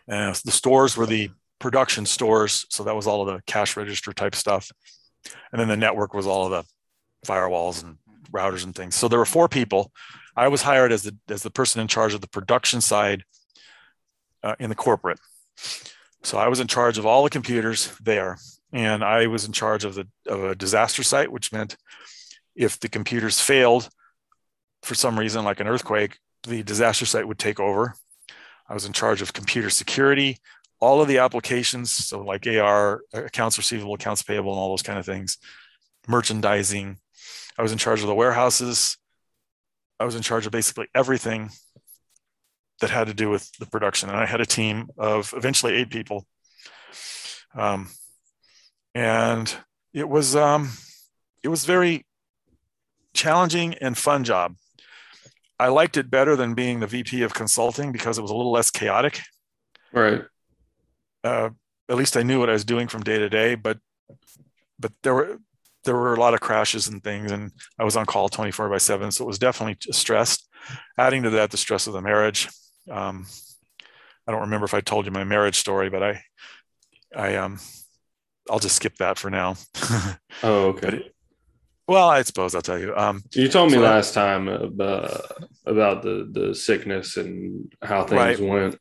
[0.08, 4.14] Uh, the stores were the production stores, so that was all of the cash register
[4.14, 4.72] type stuff.
[5.52, 6.64] And then the network was all of the
[7.30, 7.98] firewalls and
[8.32, 8.96] routers and things.
[8.96, 9.92] So there were four people.
[10.36, 13.24] I was hired as the as the person in charge of the production side
[14.44, 15.20] uh, in the corporate.
[16.24, 18.38] So I was in charge of all the computers there,
[18.72, 21.76] and I was in charge of the of a disaster site, which meant
[22.56, 23.90] if the computers failed
[24.82, 27.94] for some reason, like an earthquake, the disaster site would take over.
[28.68, 30.38] I was in charge of computer security,
[30.80, 34.98] all of the applications, so like AR, accounts receivable, accounts payable, and all those kind
[34.98, 35.38] of things,
[36.08, 36.98] merchandising.
[37.58, 38.98] I was in charge of the warehouses.
[40.00, 41.50] I was in charge of basically everything
[42.80, 44.10] that had to do with the production.
[44.10, 46.26] And I had a team of eventually eight people.
[47.54, 47.90] Um,
[48.96, 49.54] and
[49.94, 50.70] it was um,
[51.44, 52.06] it was very
[53.14, 54.56] challenging and fun job.
[55.60, 58.52] I liked it better than being the VP of consulting because it was a little
[58.52, 59.22] less chaotic.
[59.92, 60.24] Right.
[61.24, 61.50] Uh,
[61.90, 63.80] at least I knew what I was doing from day to day, but
[64.80, 65.40] but there were
[65.86, 68.78] there were a lot of crashes and things, and I was on call 24 by
[68.78, 69.12] 7.
[69.12, 70.48] So it was definitely stressed.
[70.98, 72.50] Adding to that, the stress of the marriage,
[72.92, 73.26] um,
[74.28, 76.24] I don't remember if I told you my marriage story, but I,
[77.16, 77.60] I, um,
[78.50, 79.56] I'll just skip that for now.
[80.44, 80.88] oh, okay.
[80.88, 81.16] It,
[81.88, 82.96] well, I suppose I'll tell you.
[82.96, 85.22] Um, you told me so last time about,
[85.66, 88.40] about the the sickness and how things right.
[88.40, 88.80] went.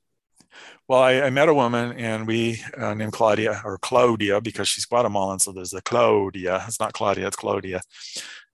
[0.88, 4.86] Well, I, I, met a woman and we uh, named Claudia or Claudia because she's
[4.86, 5.38] Guatemalan.
[5.38, 6.64] So there's the Claudia.
[6.66, 7.82] It's not Claudia, it's Claudia.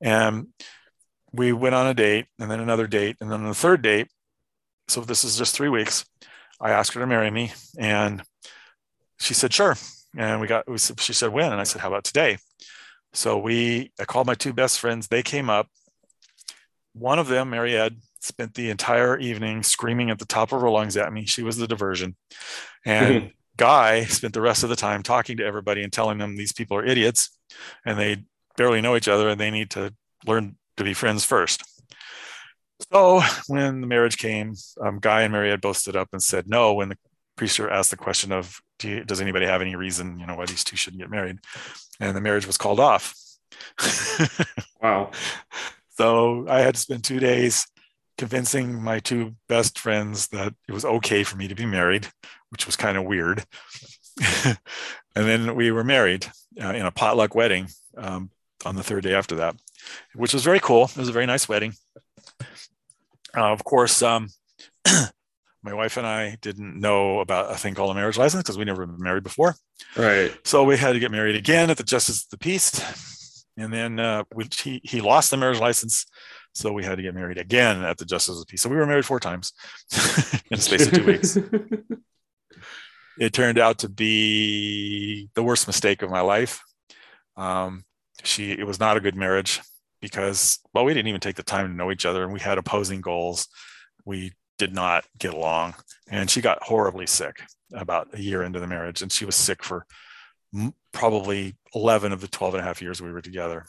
[0.00, 0.48] And
[1.32, 3.16] we went on a date and then another date.
[3.20, 4.08] And then the third date,
[4.88, 6.04] so this is just three weeks.
[6.60, 8.22] I asked her to marry me, and
[9.18, 9.76] she said, sure.
[10.16, 11.50] And we got, we, she said, when?
[11.50, 12.38] And I said, how about today?
[13.12, 15.08] So we, I called my two best friends.
[15.08, 15.68] They came up.
[16.92, 20.70] One of them, Mary Ed, spent the entire evening screaming at the top of her
[20.70, 21.26] lungs at me.
[21.26, 22.16] She was the diversion.
[22.84, 26.52] And Guy spent the rest of the time talking to everybody and telling them these
[26.52, 27.30] people are idiots
[27.84, 28.24] and they
[28.56, 29.94] barely know each other and they need to
[30.26, 31.62] learn to be friends first.
[32.92, 36.48] So when the marriage came, um, Guy and Mary had both stood up and said
[36.48, 36.98] no when the
[37.36, 40.46] preacher asked the question of, Do you, does anybody have any reason, you know, why
[40.46, 41.38] these two shouldn't get married?
[42.00, 43.14] And the marriage was called off.
[44.82, 45.12] wow.
[45.90, 47.66] So I had to spend two days
[48.16, 52.08] convincing my two best friends that it was okay for me to be married,
[52.50, 53.44] which was kind of weird.
[54.44, 54.58] and
[55.14, 56.26] then we were married
[56.60, 58.30] uh, in a potluck wedding um,
[58.64, 59.56] on the third day after that,
[60.14, 60.84] which was very cool.
[60.84, 61.74] It was a very nice wedding.
[63.36, 64.28] Uh, of course, um,
[65.64, 68.64] my wife and I didn't know about a thing called a marriage license because we
[68.64, 69.56] never been married before.
[69.96, 70.32] Right.
[70.44, 73.44] So we had to get married again at the Justice of the Peace.
[73.56, 76.06] And then uh, we, he, he lost the marriage license.
[76.54, 78.62] So we had to get married again at the Justice of Peace.
[78.62, 79.52] So we were married four times
[79.92, 81.36] in the space of two weeks.
[83.18, 86.62] it turned out to be the worst mistake of my life.
[87.36, 87.84] Um,
[88.22, 89.60] she, it was not a good marriage
[90.04, 92.58] because well we didn't even take the time to know each other and we had
[92.58, 93.48] opposing goals
[94.04, 95.74] we did not get along
[96.10, 97.40] and she got horribly sick
[97.72, 99.86] about a year into the marriage and she was sick for
[100.92, 103.64] probably 11 of the 12 and a half years we were together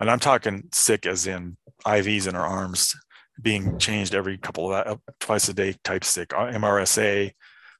[0.00, 2.94] and i'm talking sick as in ivs in her arms
[3.40, 7.30] being changed every couple of uh, twice a day type sick uh, mrsa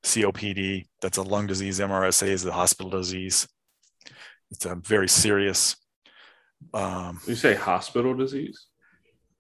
[0.03, 3.47] copd that's a lung disease mrsa is a hospital disease
[4.51, 5.77] it's a very serious
[6.75, 8.67] um, you say hospital disease?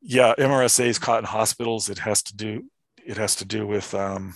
[0.00, 1.90] Yeah, MRSA is caught in hospitals.
[1.90, 2.64] It has to do
[3.04, 4.34] it has to do with um,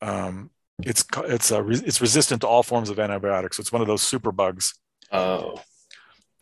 [0.00, 0.50] um,
[0.82, 3.58] it's it's a it's resistant to all forms of antibiotics.
[3.58, 4.74] It's one of those super bugs.
[5.10, 5.62] Oh.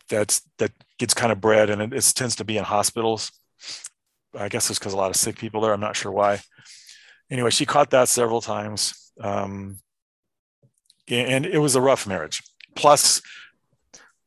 [0.09, 3.31] that's that gets kind of bred, and it, it tends to be in hospitals.
[4.37, 5.73] I guess it's because a lot of sick people there.
[5.73, 6.39] I'm not sure why.
[7.29, 9.79] Anyway, she caught that several times, um,
[11.09, 12.41] and it was a rough marriage.
[12.75, 13.21] Plus,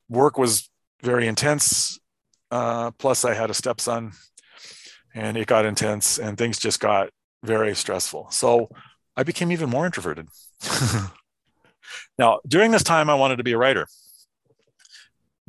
[0.08, 0.68] work was
[1.02, 1.98] very intense.
[2.50, 4.12] Uh, plus, I had a stepson,
[5.14, 7.10] and it got intense, and things just got
[7.42, 8.28] very stressful.
[8.30, 8.68] So
[9.16, 10.28] I became even more introverted.
[12.18, 13.86] now, during this time, I wanted to be a writer,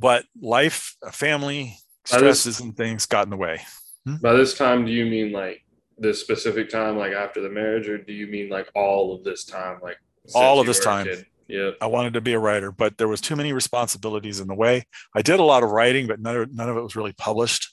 [0.01, 3.61] but life, family, stresses, and things got in the way.
[4.05, 4.15] Hmm?
[4.15, 5.63] By this time, do you mean like
[5.97, 9.45] this specific time, like after the marriage, or do you mean like all of this
[9.45, 9.97] time, like
[10.33, 11.07] all of this time?
[11.47, 14.55] Yeah, I wanted to be a writer, but there was too many responsibilities in the
[14.55, 14.85] way.
[15.15, 17.69] I did a lot of writing, but none of, none of it was really published.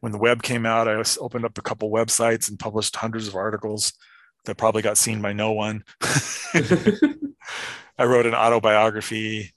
[0.00, 3.36] When the web came out, I opened up a couple websites and published hundreds of
[3.36, 3.92] articles
[4.46, 5.84] that probably got seen by no one.
[7.98, 9.52] I wrote an autobiography,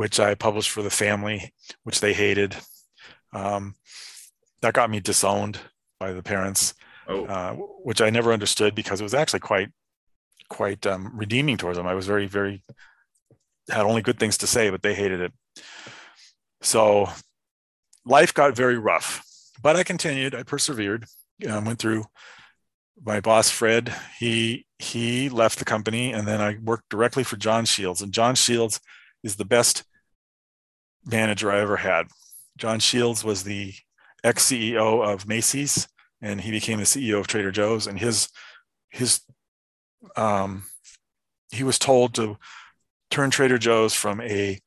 [0.00, 2.56] which I published for the family, which they hated.
[3.34, 3.74] Um,
[4.62, 5.58] that got me disowned
[5.98, 6.72] by the parents,
[7.06, 7.26] oh.
[7.26, 7.52] uh,
[7.84, 9.68] which I never understood because it was actually quite
[10.48, 11.86] quite um, redeeming towards them.
[11.86, 12.62] I was very very
[13.68, 15.32] had only good things to say, but they hated it.
[16.62, 17.10] So
[18.06, 19.22] life got very rough,
[19.62, 20.34] but I continued.
[20.34, 21.04] I persevered.
[21.46, 22.06] Um, went through.
[23.04, 27.66] My boss Fred, he he left the company, and then I worked directly for John
[27.66, 28.00] Shields.
[28.00, 28.80] And John Shields
[29.22, 29.84] is the best
[31.04, 32.06] manager I ever had.
[32.56, 33.74] John Shields was the
[34.22, 35.88] ex CEO of Macy's,
[36.20, 37.86] and he became the CEO of Trader Joe's.
[37.86, 38.28] And his
[38.90, 39.20] his
[40.16, 40.64] um,
[41.50, 42.36] he was told to
[43.10, 44.60] turn Trader Joe's from a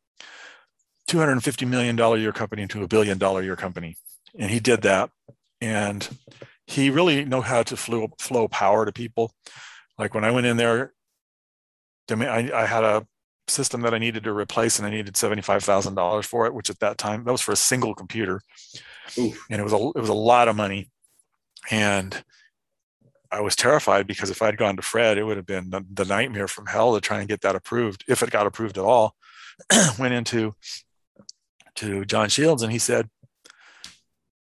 [1.08, 3.98] 250 million dollar year company into a billion dollar year company,
[4.38, 5.10] and he did that.
[5.62, 6.18] And
[6.66, 9.34] he really know how to flow flow power to people.
[9.98, 10.94] Like when I went in there,
[12.10, 13.08] I, I had a
[13.48, 16.54] system that I needed to replace, and I needed seventy five thousand dollars for it,
[16.54, 18.42] which at that time that was for a single computer,
[19.18, 19.46] Oof.
[19.50, 20.90] and it was a it was a lot of money,
[21.70, 22.24] and
[23.32, 26.06] I was terrified because if I'd gone to Fred, it would have been the, the
[26.06, 29.16] nightmare from hell to try and get that approved, if it got approved at all.
[30.00, 30.56] Went into
[31.76, 33.10] to John Shields, and he said,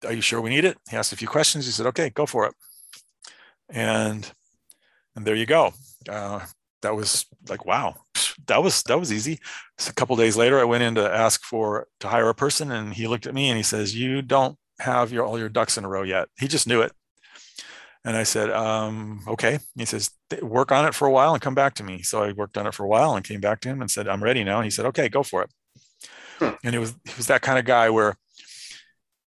[0.06, 1.65] "Are you sure we need it?" He asked a few questions.
[1.65, 2.54] He said, "Okay, go for it,"
[3.69, 4.32] and
[5.15, 5.73] and there you go.
[6.08, 6.45] Uh,
[6.81, 7.95] that was like wow
[8.47, 9.39] that was that was easy.
[9.77, 12.71] So a couple days later i went in to ask for to hire a person
[12.71, 15.77] and he looked at me and he says you don't have your all your ducks
[15.77, 16.27] in a row yet.
[16.39, 16.91] He just knew it.
[18.05, 19.59] And i said um, okay.
[19.75, 20.11] He says
[20.41, 22.01] work on it for a while and come back to me.
[22.01, 24.07] So i worked on it for a while and came back to him and said
[24.07, 24.57] i'm ready now.
[24.57, 25.51] And he said okay go for it.
[26.39, 26.55] Huh.
[26.63, 28.17] and it was he was that kind of guy where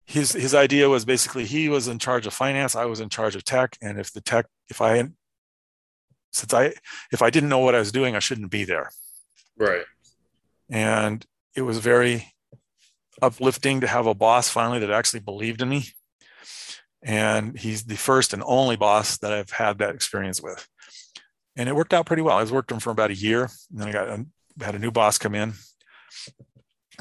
[0.06, 3.36] his his idea was basically he was in charge of finance i was in charge
[3.36, 5.10] of tech and if the tech if i
[6.32, 6.74] since I
[7.12, 8.90] if I didn't know what I was doing, I shouldn't be there.
[9.58, 9.86] Right.
[10.70, 12.34] And it was very
[13.22, 15.86] uplifting to have a boss finally that actually believed in me.
[17.04, 20.68] And he's the first and only boss that I've had that experience with.
[21.56, 22.38] And it worked out pretty well.
[22.38, 23.50] I was worked him for about a year.
[23.70, 24.26] And then I got a,
[24.64, 25.54] had a new boss come in.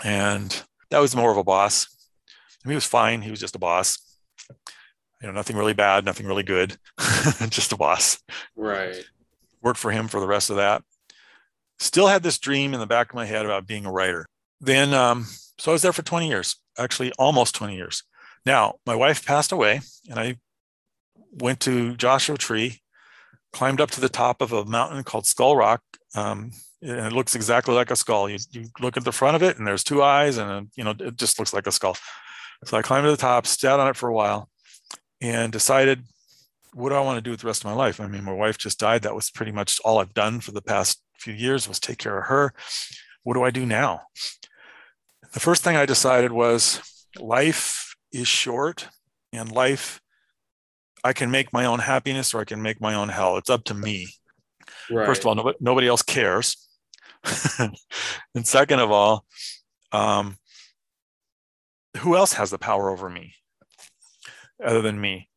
[0.02, 1.86] And that was more of a boss.
[2.66, 3.22] he was fine.
[3.22, 3.98] He was just a boss.
[5.22, 6.78] You know, nothing really bad, nothing really good,
[7.50, 8.18] just a boss.
[8.56, 9.04] Right
[9.62, 10.82] worked for him for the rest of that.
[11.78, 14.26] Still had this dream in the back of my head about being a writer.
[14.60, 15.26] Then, um,
[15.58, 18.02] so I was there for 20 years, actually almost 20 years.
[18.44, 20.36] Now, my wife passed away, and I
[21.32, 22.80] went to Joshua Tree,
[23.52, 25.82] climbed up to the top of a mountain called Skull Rock.
[26.14, 28.28] Um, and it looks exactly like a skull.
[28.28, 30.94] You, you look at the front of it, and there's two eyes, and you know
[30.98, 31.96] it just looks like a skull.
[32.64, 34.48] So I climbed to the top, sat on it for a while,
[35.20, 36.04] and decided
[36.72, 38.00] what do I want to do with the rest of my life?
[38.00, 39.02] I mean, my wife just died.
[39.02, 42.18] That was pretty much all I've done for the past few years was take care
[42.18, 42.52] of her.
[43.22, 44.02] What do I do now?
[45.32, 46.80] The first thing I decided was
[47.18, 48.88] life is short
[49.32, 50.00] and life
[51.02, 53.36] I can make my own happiness or I can make my own hell.
[53.36, 54.08] It's up to me.
[54.90, 55.06] Right.
[55.06, 56.68] First of all, nobody, nobody else cares.
[57.58, 59.24] and second of all,
[59.92, 60.36] um,
[61.98, 63.34] who else has the power over me
[64.64, 65.29] other than me?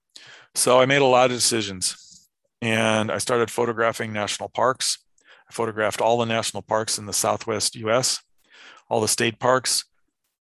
[0.55, 2.27] So I made a lot of decisions
[2.61, 4.99] and I started photographing national parks.
[5.49, 8.21] I photographed all the national parks in the Southwest US,
[8.89, 9.85] all the state parks,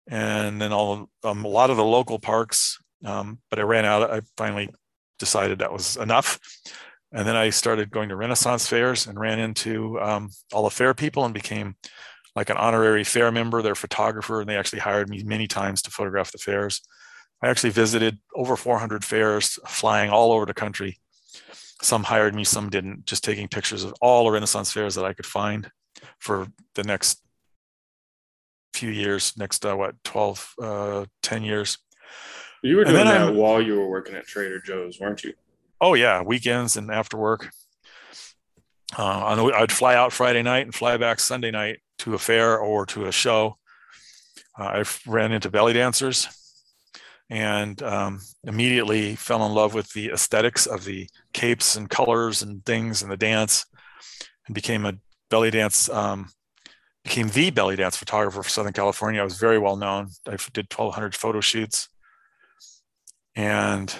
[0.06, 2.78] and then all um, a lot of the local parks.
[3.04, 4.10] Um, but I ran out.
[4.10, 4.68] I finally
[5.18, 6.38] decided that was enough.
[7.12, 10.94] And then I started going to Renaissance fairs and ran into um, all the fair
[10.94, 11.76] people and became
[12.36, 15.90] like an honorary fair member, their photographer, and they actually hired me many times to
[15.90, 16.82] photograph the fairs.
[17.44, 20.98] I actually visited over 400 fairs, flying all over the country.
[21.82, 25.12] Some hired me, some didn't, just taking pictures of all the Renaissance fairs that I
[25.12, 25.70] could find
[26.18, 27.20] for the next
[28.72, 31.76] few years, next uh, what 12, uh, 10 years.
[32.62, 35.34] You were doing that I'm- while you were working at Trader Joe's, weren't you?
[35.82, 37.50] Oh yeah, weekends and after work.
[38.96, 42.86] Uh, I'd fly out Friday night and fly back Sunday night to a fair or
[42.86, 43.58] to a show.
[44.58, 46.26] Uh, I ran into belly dancers
[47.30, 52.64] and um, immediately fell in love with the aesthetics of the capes and colors and
[52.64, 53.64] things and the dance,
[54.46, 54.94] and became a
[55.30, 55.88] belly dance.
[55.88, 56.30] Um,
[57.02, 59.20] became the belly dance photographer for Southern California.
[59.20, 60.08] I was very well known.
[60.26, 61.88] i did 1,200 photo shoots,
[63.36, 63.94] and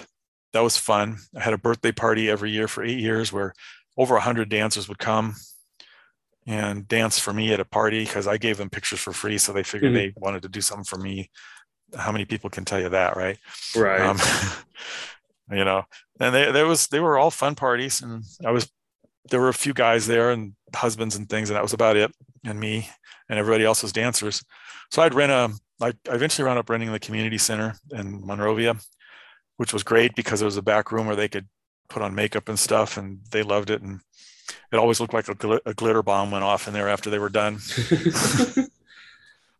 [0.53, 1.17] that was fun.
[1.35, 3.53] I had a birthday party every year for eight years where
[3.97, 5.35] over 100 dancers would come
[6.47, 9.37] and dance for me at a party because I gave them pictures for free.
[9.37, 9.95] So they figured Mhm.
[9.95, 11.29] they wanted to do something for me.
[11.95, 13.37] How many people can tell you that, right?
[13.75, 14.01] Right.
[14.01, 14.19] Um,
[15.51, 15.85] you know,
[16.19, 18.01] and they, there was, they were all fun parties.
[18.01, 18.71] And I was,
[19.29, 22.11] there were a few guys there and husbands and things, and that was about it.
[22.43, 22.89] And me
[23.29, 24.43] and everybody else was dancers.
[24.91, 28.75] So I'd rent a, I eventually wound up renting the community center in Monrovia,
[29.57, 31.47] which was great because there was a back room where they could
[31.89, 33.81] put on makeup and stuff, and they loved it.
[33.81, 33.99] And
[34.71, 37.19] it always looked like a, gl- a glitter bomb went off in there after they
[37.19, 37.59] were done.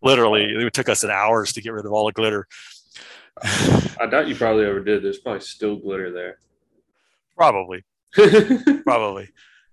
[0.06, 2.48] Literally, it took us an hours to get rid of all the glitter.
[3.44, 5.04] I doubt you probably ever did.
[5.04, 6.38] There's probably still glitter there.
[7.36, 7.84] Probably,
[8.84, 9.30] probably.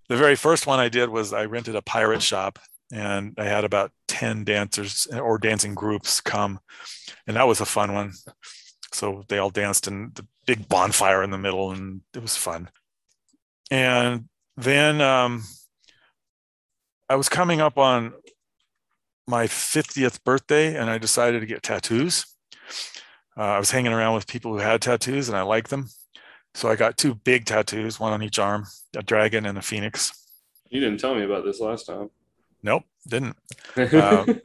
[0.09, 2.59] The very first one I did was I rented a pirate shop,
[2.91, 6.61] and I had about ten dancers or dancing groups come,
[7.27, 8.13] and that was a fun one.
[8.91, 12.71] So they all danced in the big bonfire in the middle, and it was fun.
[13.71, 15.45] And then um,
[17.09, 18.15] I was coming up on
[19.27, 22.27] my 50th birthday, and I decided to get tattoos.
[23.37, 25.89] Uh, I was hanging around with people who had tattoos, and I liked them.
[26.55, 28.67] So I got two big tattoos, one on each arm,
[28.97, 30.13] a dragon and a phoenix.
[30.69, 32.11] you didn't tell me about this last time.
[32.63, 33.37] Nope, didn't.
[33.93, 34.41] Um,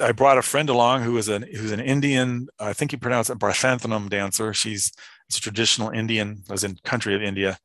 [0.00, 3.30] I brought a friend along who was an who's an Indian, I think you pronounce
[3.30, 4.52] it Barthanthanam dancer.
[4.52, 4.92] She's
[5.28, 7.58] it's a traditional Indian, as in country of India,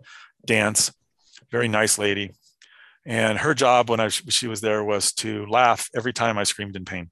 [0.45, 0.91] dance.
[1.51, 2.31] Very nice lady.
[3.05, 6.75] And her job when I she was there was to laugh every time I screamed
[6.75, 7.09] in pain.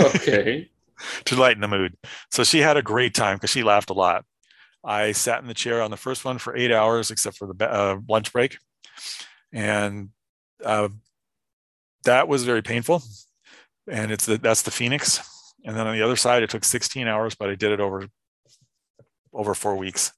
[0.00, 0.70] okay.
[1.24, 1.96] to lighten the mood.
[2.30, 4.24] So she had a great time because she laughed a lot.
[4.84, 7.70] I sat in the chair on the first one for eight hours, except for the
[7.70, 8.58] uh, lunch break,
[9.52, 10.10] and
[10.62, 10.88] uh,
[12.04, 13.02] that was very painful.
[13.88, 15.20] And it's the, that's the Phoenix.
[15.64, 18.06] And then on the other side, it took 16 hours, but I did it over
[19.32, 20.12] over four weeks.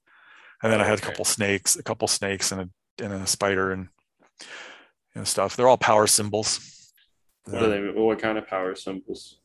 [0.61, 2.69] And then I had a couple snakes, a couple snakes, and a
[3.03, 3.89] and a spider and
[5.15, 5.55] and stuff.
[5.55, 6.91] They're all power symbols.
[7.45, 7.79] What are they?
[7.99, 9.37] What kind of power symbols?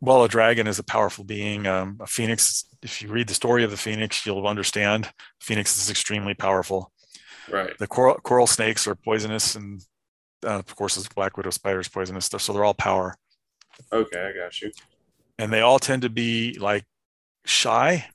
[0.00, 1.66] Well, a dragon is a powerful being.
[1.66, 5.10] Um, a phoenix, if you read the story of the phoenix, you'll understand.
[5.40, 6.90] Phoenix is extremely powerful.
[7.50, 7.76] Right.
[7.76, 9.82] The coral, coral snakes are poisonous, and
[10.44, 12.26] uh, of course, the black widow spider is poisonous.
[12.38, 13.16] So they're all power,
[13.92, 14.70] Okay, I got you.
[15.38, 16.86] and they all tend to be like
[17.44, 18.06] shy,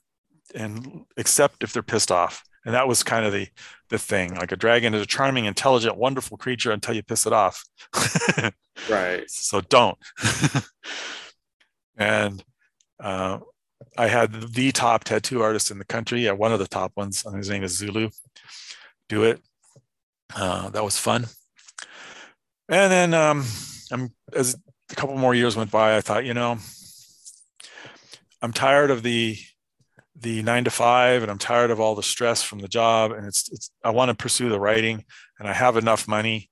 [0.56, 2.42] and except if they're pissed off.
[2.66, 3.48] And that was kind of the
[3.88, 4.34] the thing.
[4.34, 7.64] Like a dragon is a charming, intelligent, wonderful creature until you piss it off.
[8.90, 9.28] Right.
[9.30, 9.96] so don't.
[11.96, 12.44] and
[13.00, 13.38] uh,
[13.96, 17.24] I had the top tattoo artist in the country, yeah, one of the top ones.
[17.24, 18.10] and His name is Zulu.
[19.08, 19.40] Do it.
[20.34, 21.26] Uh, that was fun.
[22.68, 23.44] And then um,
[23.90, 24.56] I'm as
[24.90, 26.58] a couple more years went by, I thought, you know,
[28.42, 29.38] I'm tired of the
[30.18, 33.26] the nine to five, and I'm tired of all the stress from the job, and
[33.26, 35.04] it's it's I want to pursue the writing,
[35.38, 36.48] and I have enough money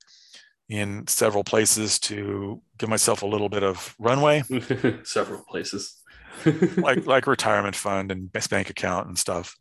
[0.69, 4.43] in several places to give myself a little bit of runway,
[5.05, 6.01] Several places.
[6.77, 9.57] like like retirement fund and best bank account and stuff,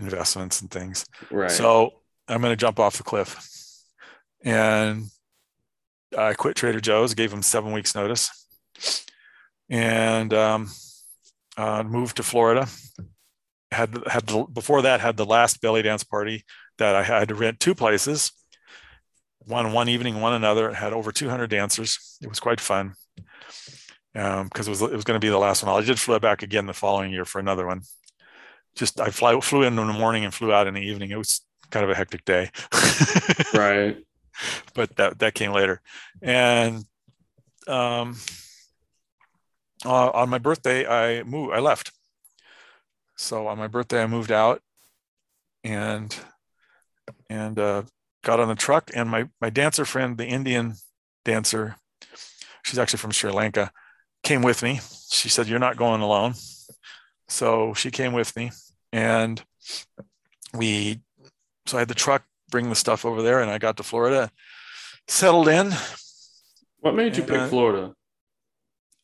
[0.00, 1.04] investments and things.
[1.30, 1.50] right.
[1.50, 3.40] So I'm going to jump off the cliff,
[4.42, 5.04] and
[6.16, 7.14] I quit Trader Joe's.
[7.14, 8.30] Gave them seven weeks notice,
[9.68, 10.70] and um,
[11.56, 12.68] uh, moved to Florida.
[13.74, 16.44] Had had the, before that had the last belly dance party
[16.78, 18.32] that I had to rent two places,
[19.46, 20.70] one one evening, one another.
[20.70, 22.18] It had over 200 dancers.
[22.22, 22.94] It was quite fun
[24.12, 25.74] because it was it was going to be the last one.
[25.74, 27.82] I did fly back again the following year for another one.
[28.76, 31.10] Just I fly, flew in in the morning and flew out in the evening.
[31.10, 32.50] It was kind of a hectic day,
[33.54, 33.96] right.
[34.74, 35.80] but that that came later.
[36.22, 36.84] And
[37.66, 38.16] um,
[39.84, 41.52] uh, on my birthday, I moved.
[41.52, 41.92] I left.
[43.16, 44.60] So on my birthday, I moved out,
[45.62, 46.14] and
[47.30, 47.82] and uh,
[48.22, 48.90] got on the truck.
[48.94, 50.74] And my my dancer friend, the Indian
[51.24, 51.76] dancer,
[52.62, 53.70] she's actually from Sri Lanka,
[54.22, 54.80] came with me.
[55.10, 56.34] She said, "You're not going alone."
[57.28, 58.50] So she came with me,
[58.92, 59.42] and
[60.52, 61.00] we.
[61.66, 64.30] So I had the truck bring the stuff over there, and I got to Florida,
[65.08, 65.72] settled in.
[66.80, 67.94] What made you pick Uh, Florida?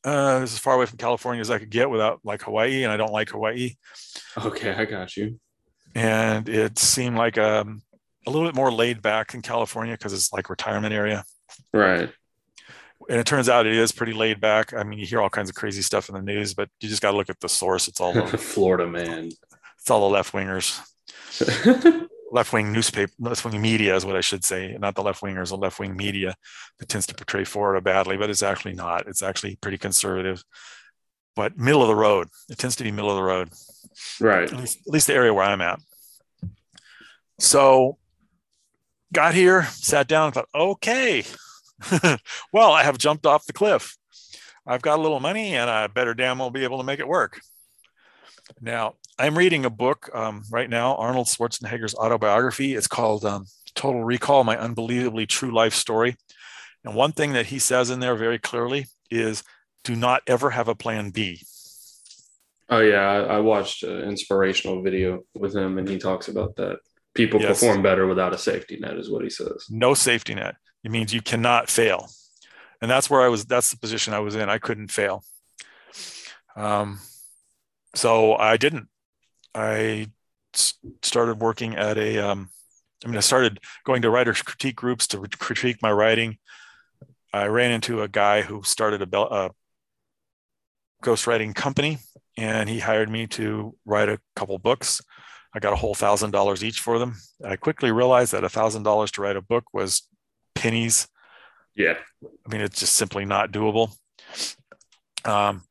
[0.04, 2.96] Uh, as far away from California as I could get without like Hawaii, and I
[2.96, 3.76] don't like Hawaii.
[4.38, 5.38] Okay, I got you.
[5.94, 7.82] And it seemed like um,
[8.26, 11.24] a little bit more laid back in California because it's like retirement area.
[11.72, 12.10] Right.
[13.08, 14.72] And it turns out it is pretty laid back.
[14.72, 17.02] I mean, you hear all kinds of crazy stuff in the news, but you just
[17.02, 17.88] got to look at the source.
[17.88, 19.30] It's all the, Florida man.
[19.78, 20.78] it's all the left wingers,
[22.30, 25.48] left wing newspaper, left wing media is what I should say, not the left wingers,
[25.48, 26.34] the left wing media
[26.78, 29.06] that tends to portray Florida badly, but it's actually not.
[29.06, 30.42] It's actually pretty conservative,
[31.34, 32.28] but middle of the road.
[32.48, 33.50] It tends to be middle of the road,
[34.20, 34.50] right.
[34.50, 35.80] at least, at least the area where I'm at.
[37.38, 37.98] So
[39.12, 41.24] got here, sat down, and thought, okay,
[42.52, 43.96] well, I have jumped off the cliff.
[44.66, 47.08] I've got a little money and I better damn well be able to make it
[47.08, 47.40] work.
[48.60, 52.74] Now, I'm reading a book um, right now, Arnold Schwarzenegger's autobiography.
[52.74, 56.16] It's called um, Total Recall My Unbelievably True Life Story.
[56.84, 59.42] And one thing that he says in there very clearly is
[59.84, 61.42] do not ever have a plan B.
[62.68, 66.78] Oh yeah, I, I watched an inspirational video with him, and he talks about that.
[67.14, 67.60] People Yes.
[67.60, 69.66] perform better without a safety net, is what he says.
[69.68, 70.54] No safety net.
[70.84, 72.08] It means you cannot fail.
[72.80, 74.48] And that's where I was, that's the position I was in.
[74.48, 75.24] I couldn't fail.
[76.56, 77.00] Um,
[77.94, 78.88] so I didn't.
[79.54, 80.08] I
[81.02, 82.50] started working at a, um,
[83.04, 86.38] I mean, I started going to writer critique groups to critique my writing.
[87.32, 89.50] I ran into a guy who started a, bel- a
[91.02, 91.98] ghostwriting company
[92.36, 95.00] and he hired me to write a couple books.
[95.54, 97.16] I got a whole thousand dollars each for them.
[97.44, 100.06] I quickly realized that a thousand dollars to write a book was
[100.54, 101.08] pennies.
[101.74, 101.94] Yeah.
[102.24, 103.96] I mean, it's just simply not doable.
[105.24, 105.62] Um,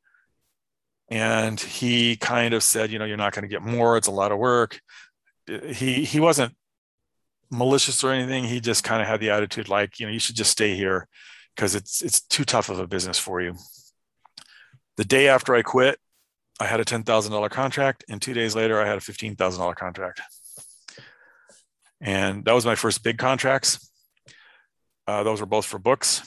[1.09, 3.97] and he kind of said, you know, you're not going to get more.
[3.97, 4.79] It's a lot of work.
[5.47, 6.55] He he wasn't
[7.49, 8.43] malicious or anything.
[8.43, 11.07] He just kind of had the attitude like, you know, you should just stay here
[11.55, 13.55] because it's it's too tough of a business for you.
[14.97, 15.97] The day after I quit,
[16.59, 19.35] I had a ten thousand dollar contract, and two days later, I had a fifteen
[19.35, 20.21] thousand dollar contract.
[22.01, 23.91] And that was my first big contracts.
[25.07, 26.21] Uh, those were both for books.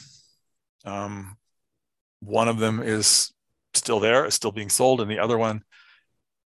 [0.85, 1.37] Um,
[2.21, 3.33] one of them is
[3.75, 5.63] still there, it's still being sold, and the other one,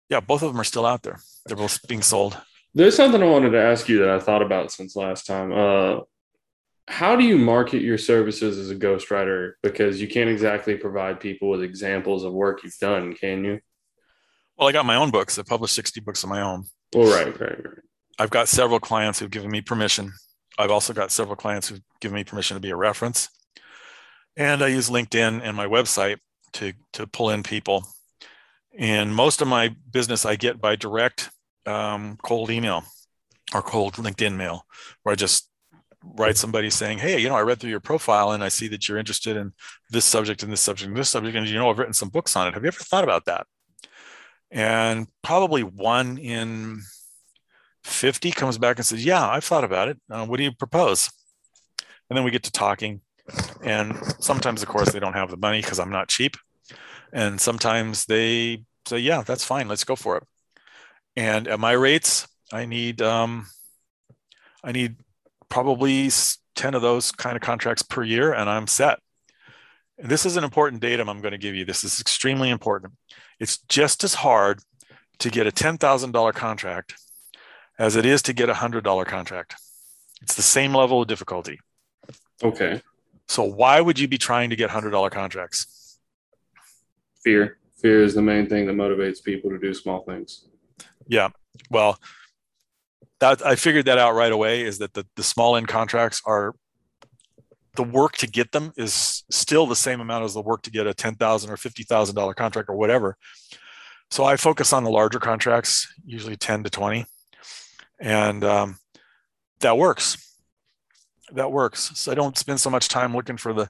[0.09, 1.21] yeah, both of them are still out there.
[1.47, 2.37] They're both being sold.
[2.75, 5.53] There's something I wanted to ask you that I thought about since last time.
[5.53, 6.01] Uh,
[6.87, 9.53] how do you market your services as a ghostwriter?
[9.63, 13.61] Because you can't exactly provide people with examples of work you've done, can you?
[14.57, 15.39] Well, I got my own books.
[15.39, 16.65] I published 60 books of my own.
[16.95, 17.79] Well, right, right, right.
[18.19, 20.13] I've got several clients who've given me permission.
[20.59, 23.29] I've also got several clients who've given me permission to be a reference.
[24.37, 26.19] And I use LinkedIn and my website
[26.53, 27.85] to, to pull in people.
[28.79, 31.31] And most of my business I get by direct
[31.67, 32.85] um, cold email
[33.55, 34.65] or cold LinkedIn mail,
[35.03, 35.49] where I just
[36.05, 38.89] write somebody saying, Hey, you know, I read through your profile and I see that
[38.89, 39.53] you're interested in
[39.91, 41.37] this subject and this subject and this subject.
[41.37, 42.55] And you know, I've written some books on it.
[42.55, 43.47] Have you ever thought about that?
[44.51, 46.81] And probably one in
[47.85, 49.99] 50 comes back and says, Yeah, I've thought about it.
[50.11, 51.11] Uh, what do you propose?
[52.09, 53.01] And then we get to talking.
[53.63, 56.37] And sometimes, of course, they don't have the money because I'm not cheap.
[57.13, 59.69] And sometimes they say, Yeah, that's fine.
[59.69, 60.25] Let's go for it.
[61.17, 63.47] And at my rates, I need um,
[64.63, 64.97] I need
[65.49, 66.11] probably
[66.57, 68.99] 10 of those kind of contracts per year, and I'm set.
[69.99, 71.65] And this is an important datum I'm going to give you.
[71.65, 72.93] This is extremely important.
[73.41, 74.61] It's just as hard
[75.19, 76.95] to get a $10,000 contract
[77.79, 79.57] as it is to get a $100 contract.
[80.23, 81.61] It's the same level of difficulty.
[82.43, 82.83] Okay.
[83.29, 85.99] So why would you be trying to get $100 contracts?
[87.23, 87.59] Fear.
[87.81, 90.47] Fear is the main thing that motivates people to do small things.
[91.07, 91.29] Yeah.
[91.71, 91.99] Well,
[93.21, 96.55] that I figured that out right away is that the, the small end contracts are
[97.75, 100.87] the work to get them is still the same amount as the work to get
[100.87, 103.17] a 10,000 or $50,000 contract or whatever.
[104.11, 107.05] So I focus on the larger contracts, usually 10 to 20.
[108.01, 108.79] And um,
[109.61, 110.28] that works.
[111.33, 111.91] That works.
[111.95, 113.69] So I don't spend so much time looking for the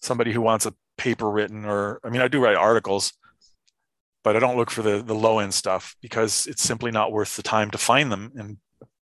[0.00, 3.12] somebody who wants a paper written or I mean I do write articles,
[4.22, 7.36] but I don't look for the the low end stuff because it's simply not worth
[7.36, 8.58] the time to find them and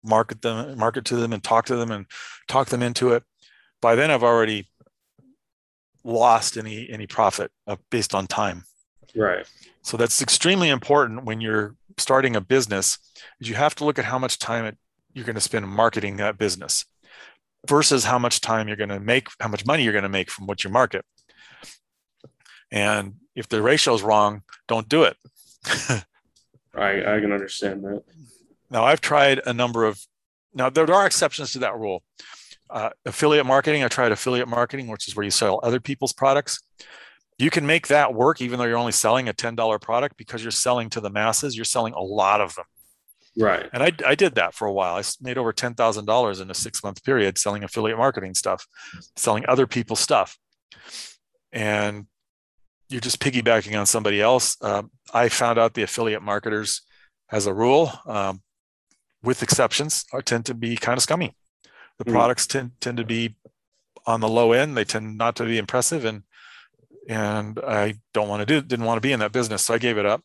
[0.05, 2.07] market them, market to them and talk to them and
[2.47, 3.25] talk them into it.
[3.81, 4.69] By then I've already
[6.05, 8.65] lost any any profit uh, based on time.
[9.15, 9.47] Right.
[9.83, 12.99] So that's extremely important when you're starting a business.
[13.41, 14.77] Is you have to look at how much time it,
[15.13, 16.85] you're going to spend marketing that business
[17.69, 20.31] versus how much time you're going to make, how much money you're going to make
[20.31, 21.05] from what you market.
[22.71, 25.17] And if the ratio is wrong, don't do it.
[26.75, 28.03] I, I can understand that.
[28.71, 30.01] Now, I've tried a number of,
[30.55, 32.03] now there are exceptions to that rule.
[32.71, 36.61] Uh, affiliate marketing, I tried affiliate marketing, which is where you sell other people's products.
[37.39, 40.51] you can make that work even though you're only selling a $10 product because you're
[40.51, 42.65] selling to the masses you're selling a lot of them
[43.39, 43.69] Right.
[43.73, 44.97] and i, I did that for a while.
[44.97, 48.67] I made over $10000 in a six month period selling affiliate marketing stuff
[49.17, 50.37] selling other people's stuff.
[51.53, 52.07] And
[52.89, 54.57] you're just piggybacking on somebody else.
[54.63, 56.83] Um, i found out the affiliate marketers
[57.31, 58.43] as a rule um,
[59.23, 61.37] with exceptions are tend to be kind of scummy.
[61.99, 62.13] The Hmm.
[62.13, 63.37] products tend, tend to be
[64.07, 64.77] on the low end.
[64.77, 66.23] They tend not to be impressive and
[67.09, 69.79] and i don't want to do didn't want to be in that business so i
[69.79, 70.23] gave it up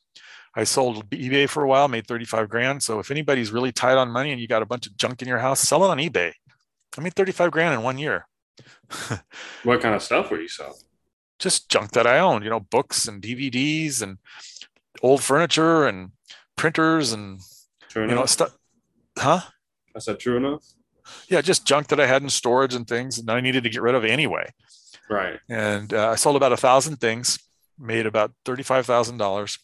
[0.55, 2.83] i sold ebay for a while made 35 grand.
[2.83, 5.27] So if anybody's really tight on money and you got a bunch of junk in
[5.27, 6.33] your house sell it on ebay.
[6.97, 8.27] I made 35 grand in one year.
[9.63, 10.75] What kind of stuff were you selling?
[11.39, 14.17] just junk that i owned you know books and dvds and
[15.01, 16.11] old furniture and
[16.55, 17.41] printers and
[17.89, 18.55] True you know stuff
[19.17, 19.41] huh?
[19.95, 20.63] I said true enough.
[21.27, 23.81] yeah just junk that i had in storage and things and i needed to get
[23.81, 24.53] rid of anyway.
[25.09, 25.39] Right.
[25.49, 27.37] and uh, I sold about a thousand things,
[27.77, 29.59] made about thirty-five thousand dollars,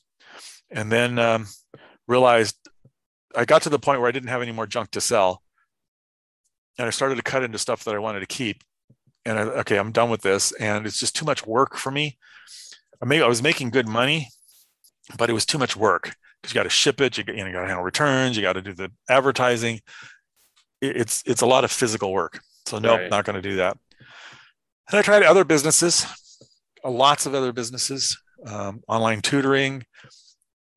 [0.72, 1.48] and then um,
[2.08, 2.56] realized
[3.36, 5.42] I got to the point where I didn't have any more junk to sell,
[6.78, 8.64] and I started to cut into stuff that I wanted to keep.
[9.26, 12.18] And I, okay, I'm done with this, and it's just too much work for me.
[13.02, 14.30] I may I was making good money,
[15.18, 17.42] but it was too much work because you got to ship it, you, got- you,
[17.42, 19.82] know, you got to handle returns, you got to do the advertising.
[20.82, 22.40] It- it's it's a lot of physical work.
[22.66, 23.10] So nope, Right.
[23.10, 23.78] not going to do that.
[24.90, 26.06] And I tried other businesses,
[26.84, 29.84] lots of other businesses, um, online tutoring.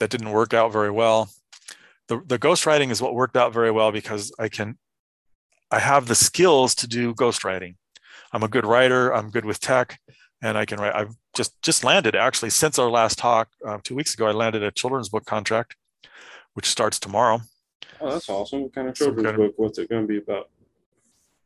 [0.02, 1.30] That didn't work out very well.
[2.08, 4.76] The, the ghostwriting is what worked out very well because I can,
[5.70, 7.76] I have the skills to do ghostwriting.
[8.32, 9.14] I'm a good writer.
[9.14, 10.00] I'm good with tech,
[10.42, 10.96] and I can write.
[10.96, 14.26] I've just just landed actually since our last talk uh, two weeks ago.
[14.26, 15.76] I landed a children's book contract,
[16.54, 17.40] which starts tomorrow.
[18.00, 18.62] Oh, that's awesome.
[18.62, 19.54] What kind of children's kind of- book?
[19.56, 20.50] What's it going to be about?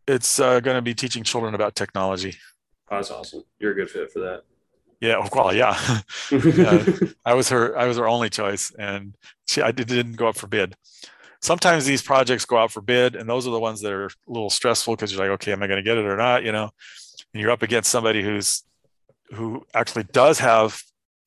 [0.09, 2.37] It's uh, going to be teaching children about technology.
[2.91, 3.45] Oh, that's awesome.
[3.59, 4.45] You're a good fit for that.
[5.01, 5.79] Yeah, well, yeah.
[6.31, 6.85] Yeah.
[7.25, 9.15] I was her I was her only choice and
[9.47, 10.75] she I did, didn't go up for bid.
[11.41, 14.11] Sometimes these projects go out for bid and those are the ones that are a
[14.27, 16.45] little stressful because you're like, okay, am I going to get it or not?
[16.45, 16.71] You know,
[17.33, 18.65] and you're up against somebody who's
[19.33, 20.81] who actually does have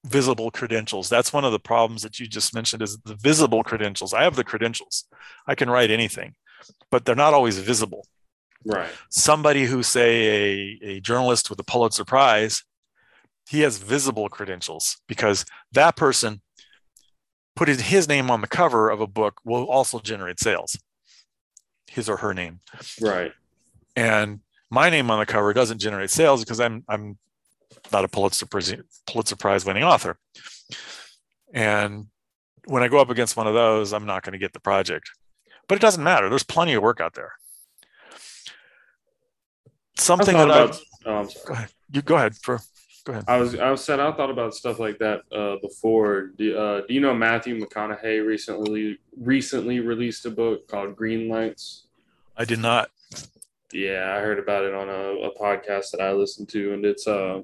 [0.05, 1.09] visible credentials.
[1.09, 4.13] That's one of the problems that you just mentioned is the visible credentials.
[4.13, 5.05] I have the credentials.
[5.45, 6.36] I can write anything,
[6.89, 8.05] but they're not always visible
[8.65, 8.89] right.
[9.09, 12.63] somebody who say a, a journalist with a pulitzer prize
[13.50, 16.41] he has visible credentials because that person
[17.56, 20.78] putting his name on the cover of a book will also generate sales
[21.88, 22.60] his or her name
[23.02, 23.32] Right.
[23.95, 24.39] and
[24.70, 27.18] my name on the cover doesn't generate sales because i'm i'm
[27.91, 28.74] not a pulitzer prize
[29.08, 30.18] pulitzer prize winning author
[31.54, 32.06] and
[32.66, 35.10] when i go up against one of those i'm not going to get the project
[35.68, 37.34] but it doesn't matter there's plenty of work out there
[39.97, 40.80] something that I, about.
[41.06, 41.45] Oh, I'm sorry.
[41.47, 41.70] go ahead.
[41.91, 42.36] You go ahead.
[42.36, 42.60] For
[43.04, 43.26] go ahead.
[43.28, 46.28] I was I was said I thought about stuff like that uh, before.
[46.38, 51.88] Do, uh, do you know Matthew McConaughey recently recently released a book called Green Lights?
[52.38, 52.89] I did not.
[53.72, 57.08] Yeah, I heard about it on a, a podcast that I listened to, and it's
[57.08, 57.41] uh,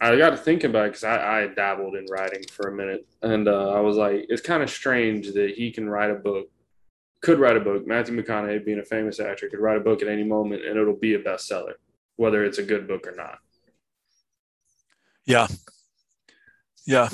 [0.00, 3.06] I got to think about it because I, I dabbled in writing for a minute,
[3.22, 6.48] and uh, I was like, it's kind of strange that he can write a book,
[7.20, 7.86] could write a book.
[7.86, 10.94] Matthew McConaughey, being a famous actor, could write a book at any moment, and it'll
[10.94, 11.74] be a bestseller,
[12.16, 13.38] whether it's a good book or not.
[15.28, 15.46] Yeah.
[16.86, 17.08] Yeah.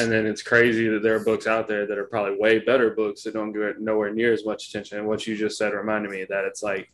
[0.00, 2.90] And then it's crazy that there are books out there that are probably way better
[2.90, 4.98] books that don't get nowhere near as much attention.
[4.98, 6.90] And what you just said reminded me that it's like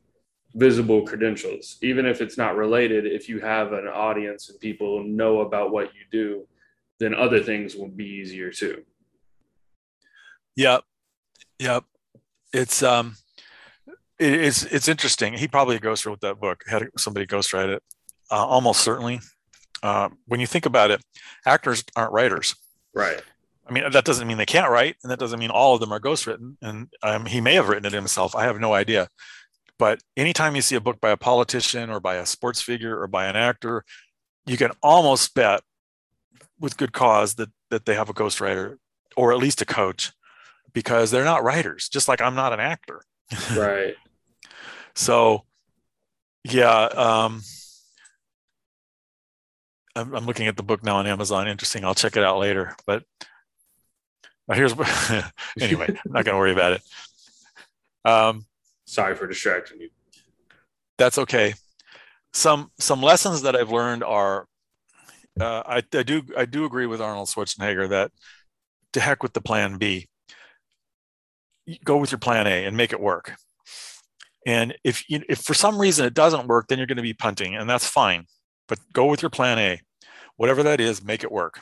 [0.55, 1.79] visible credentials.
[1.81, 5.95] Even if it's not related, if you have an audience and people know about what
[5.95, 6.47] you do,
[6.99, 8.83] then other things will be easier too.
[10.57, 10.83] Yep.
[11.61, 11.85] Yep.
[12.53, 13.15] It's um
[14.19, 15.35] it's it's interesting.
[15.35, 17.83] He probably ghost wrote that book, had somebody ghostwrite it.
[18.29, 19.21] Uh, almost certainly.
[19.83, 21.03] Uh, when you think about it,
[21.47, 22.55] actors aren't writers.
[22.95, 23.21] Right.
[23.67, 25.93] I mean, that doesn't mean they can't write, and that doesn't mean all of them
[25.93, 26.57] are ghostwritten.
[26.63, 28.35] And um, he may have written it himself.
[28.35, 29.09] I have no idea.
[29.79, 33.07] But anytime you see a book by a politician or by a sports figure or
[33.07, 33.85] by an actor,
[34.47, 35.61] you can almost bet
[36.59, 38.79] with good cause that that they have a ghostwriter
[39.17, 40.13] or at least a coach
[40.73, 43.03] because they're not writers, just like I'm not an actor.
[43.55, 43.95] Right.
[44.95, 45.45] So,
[46.43, 47.43] yeah, um,
[49.99, 51.49] I'm, I'm looking at the book now on Amazon.
[51.49, 51.85] Interesting.
[51.85, 52.77] I'll check it out later.
[52.87, 53.03] But
[54.49, 54.73] uh, here's
[55.61, 55.89] anyway.
[55.89, 56.83] I'm not going to worry about it.
[58.05, 58.45] Um,
[58.85, 59.91] Sorry for distracting you.
[60.97, 61.55] that's okay.
[62.33, 64.47] Some some lessons that I've learned are,
[65.41, 68.13] uh, I, I do I do agree with Arnold Schwarzenegger that
[68.93, 70.09] to heck with the plan B.
[71.85, 73.35] Go with your plan A and make it work.
[74.47, 77.13] And if you, if for some reason it doesn't work, then you're going to be
[77.13, 78.25] punting, and that's fine.
[78.69, 79.81] But go with your plan A.
[80.39, 81.61] whatever that is, make it work.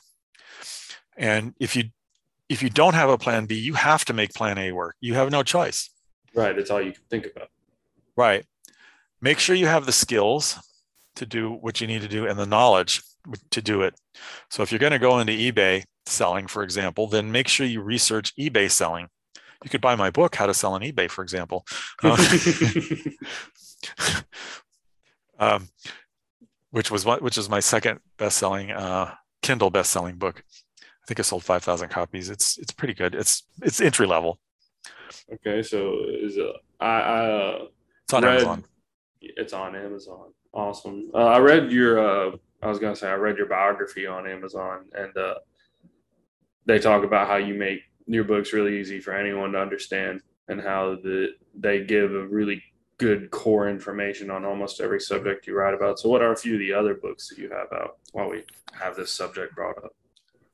[1.16, 1.84] And if you
[2.48, 4.94] if you don't have a plan B, you have to make plan A work.
[5.00, 5.90] You have no choice.
[6.32, 6.56] Right.
[6.56, 7.48] It's all you can think about.
[8.14, 8.44] Right.
[9.20, 10.56] Make sure you have the skills
[11.16, 13.02] to do what you need to do and the knowledge
[13.50, 13.94] to do it.
[14.50, 17.80] So if you're going to go into eBay selling, for example, then make sure you
[17.80, 19.08] research eBay selling.
[19.64, 21.66] You could buy my book, How to Sell on eBay, for example.
[22.04, 22.16] Uh,
[25.38, 25.68] um,
[26.76, 30.44] which was what, which is my second best-selling uh, Kindle best-selling book.
[30.82, 32.28] I think it sold five thousand copies.
[32.28, 33.14] It's it's pretty good.
[33.14, 34.38] It's it's entry level.
[35.32, 36.54] Okay, so is it?
[36.78, 37.64] I, I uh,
[38.04, 38.64] it's on read, Amazon.
[39.22, 40.34] It's on Amazon.
[40.52, 41.10] Awesome.
[41.14, 41.98] Uh, I read your.
[41.98, 45.36] Uh, I was gonna say I read your biography on Amazon, and uh,
[46.66, 50.60] they talk about how you make your books really easy for anyone to understand, and
[50.60, 52.62] how the they give a really
[52.98, 55.98] good core information on almost every subject you write about.
[55.98, 58.44] So, what are a few of the other books that you have out while we
[58.80, 59.94] have this subject brought up?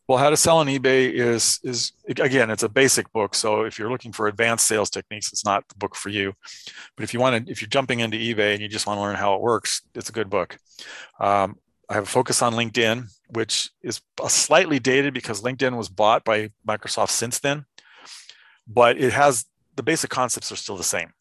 [0.09, 3.35] Well, how to sell on eBay is is again, it's a basic book.
[3.35, 6.35] So if you're looking for advanced sales techniques, it's not the book for you.
[6.97, 9.03] But if you want to, if you're jumping into eBay and you just want to
[9.03, 10.59] learn how it works, it's a good book.
[11.21, 11.57] Um,
[11.89, 16.51] I have a focus on LinkedIn, which is slightly dated because LinkedIn was bought by
[16.67, 17.67] Microsoft since then,
[18.67, 21.13] but it has the basic concepts are still the same.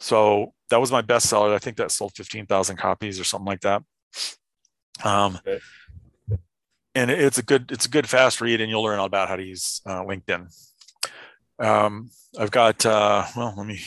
[0.00, 1.54] So that was my bestseller.
[1.54, 3.82] I think that sold 15,000 copies or something like that.
[5.04, 5.60] Um, okay
[6.98, 9.36] and it's a good it's a good fast read and you'll learn all about how
[9.36, 10.52] to use uh, linkedin
[11.60, 13.80] um, i've got uh, well let me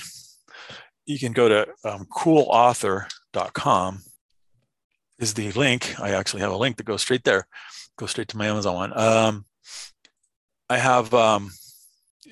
[1.05, 4.01] you can go to um, coolauthor.com
[5.19, 7.47] is the link i actually have a link that goes straight there
[7.97, 9.45] go straight to my amazon one um,
[10.69, 11.51] i have um,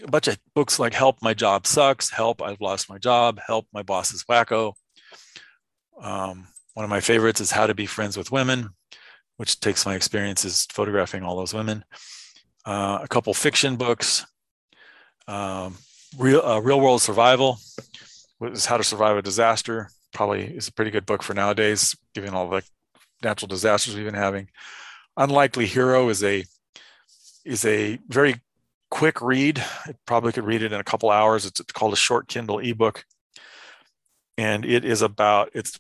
[0.04, 3.68] a bunch of books like help my job sucks help i've lost my job help
[3.74, 4.74] my boss is wacko
[6.02, 8.70] um, one of my favorites is how to be friends with women
[9.40, 11.86] which takes my experiences photographing all those women.
[12.66, 14.26] Uh, a couple fiction books,
[15.30, 15.78] um,
[16.18, 17.58] real uh, real world survival,
[18.42, 19.90] is how to survive a disaster.
[20.12, 22.64] Probably is a pretty good book for nowadays, given all the
[23.24, 24.50] natural disasters we've been having.
[25.16, 26.44] Unlikely Hero is a
[27.46, 28.42] is a very
[28.90, 29.64] quick read.
[29.88, 31.46] It probably could read it in a couple hours.
[31.46, 33.06] It's, it's called a short Kindle ebook,
[34.38, 35.80] and it is about it's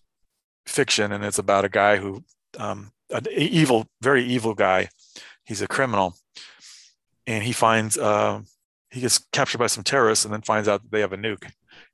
[0.66, 2.24] fiction and it's about a guy who
[2.57, 4.89] um, an evil, very evil guy.
[5.45, 6.16] He's a criminal,
[7.26, 8.41] and he finds uh,
[8.91, 11.49] he gets captured by some terrorists, and then finds out that they have a nuke,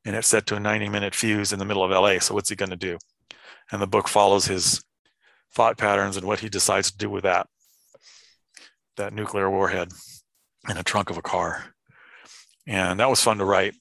[0.06, 2.20] and it's set to a 90-minute fuse in the middle of LA.
[2.20, 2.98] So what's he going to do?
[3.72, 4.84] And the book follows his
[5.54, 7.48] thought patterns and what he decides to do with that
[8.98, 9.90] that nuclear warhead
[10.70, 11.74] in a trunk of a car.
[12.68, 13.76] And that was fun to write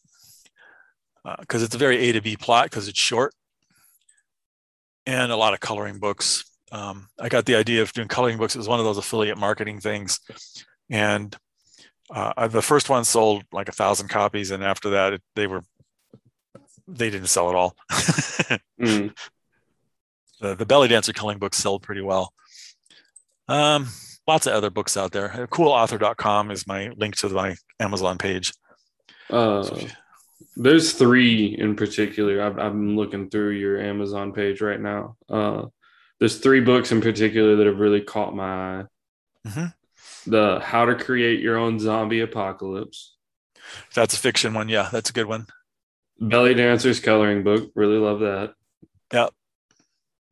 [1.41, 3.35] because uh, it's a very A to B plot because it's short
[5.07, 8.57] and a lot of coloring books um, I got the idea of doing coloring books.
[8.57, 10.19] It was one of those affiliate marketing things,
[10.91, 11.35] and
[12.11, 15.63] uh, the first one sold like a thousand copies, and after that, it, they were
[16.89, 17.77] they didn't sell at all.
[17.93, 19.15] mm.
[20.41, 22.33] the, the belly dancer coloring books sold pretty well.
[23.47, 23.87] Um,
[24.27, 25.49] lots of other books out there.
[25.51, 28.53] Coolauthor.com is my link to my Amazon page.
[29.31, 29.89] Uh, so you,
[30.57, 32.43] there's three in particular.
[32.43, 35.17] i am looking through your Amazon page right now.
[35.29, 35.67] Uh,
[36.19, 38.85] there's three books in particular that have really caught my eye.
[39.47, 40.31] Mm-hmm.
[40.31, 43.17] The How to Create Your Own Zombie Apocalypse.
[43.95, 44.69] That's a fiction one.
[44.69, 45.47] Yeah, that's a good one.
[46.21, 47.73] Belly Dancers coloring book.
[47.75, 48.55] Really love that.
[49.13, 49.29] Yeah.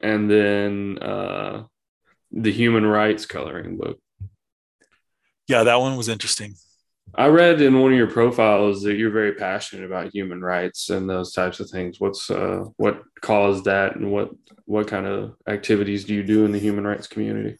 [0.01, 1.65] And then uh,
[2.33, 3.99] the Human Rights coloring book.
[5.49, 6.55] Yeah, that one was interesting.
[7.15, 11.11] I read in one of your profiles that you're very passionate about human rights and
[11.11, 12.01] those types of things.
[12.01, 14.31] What's uh, what caused that, and what
[14.65, 17.59] what kind of activities do you do in the human rights community?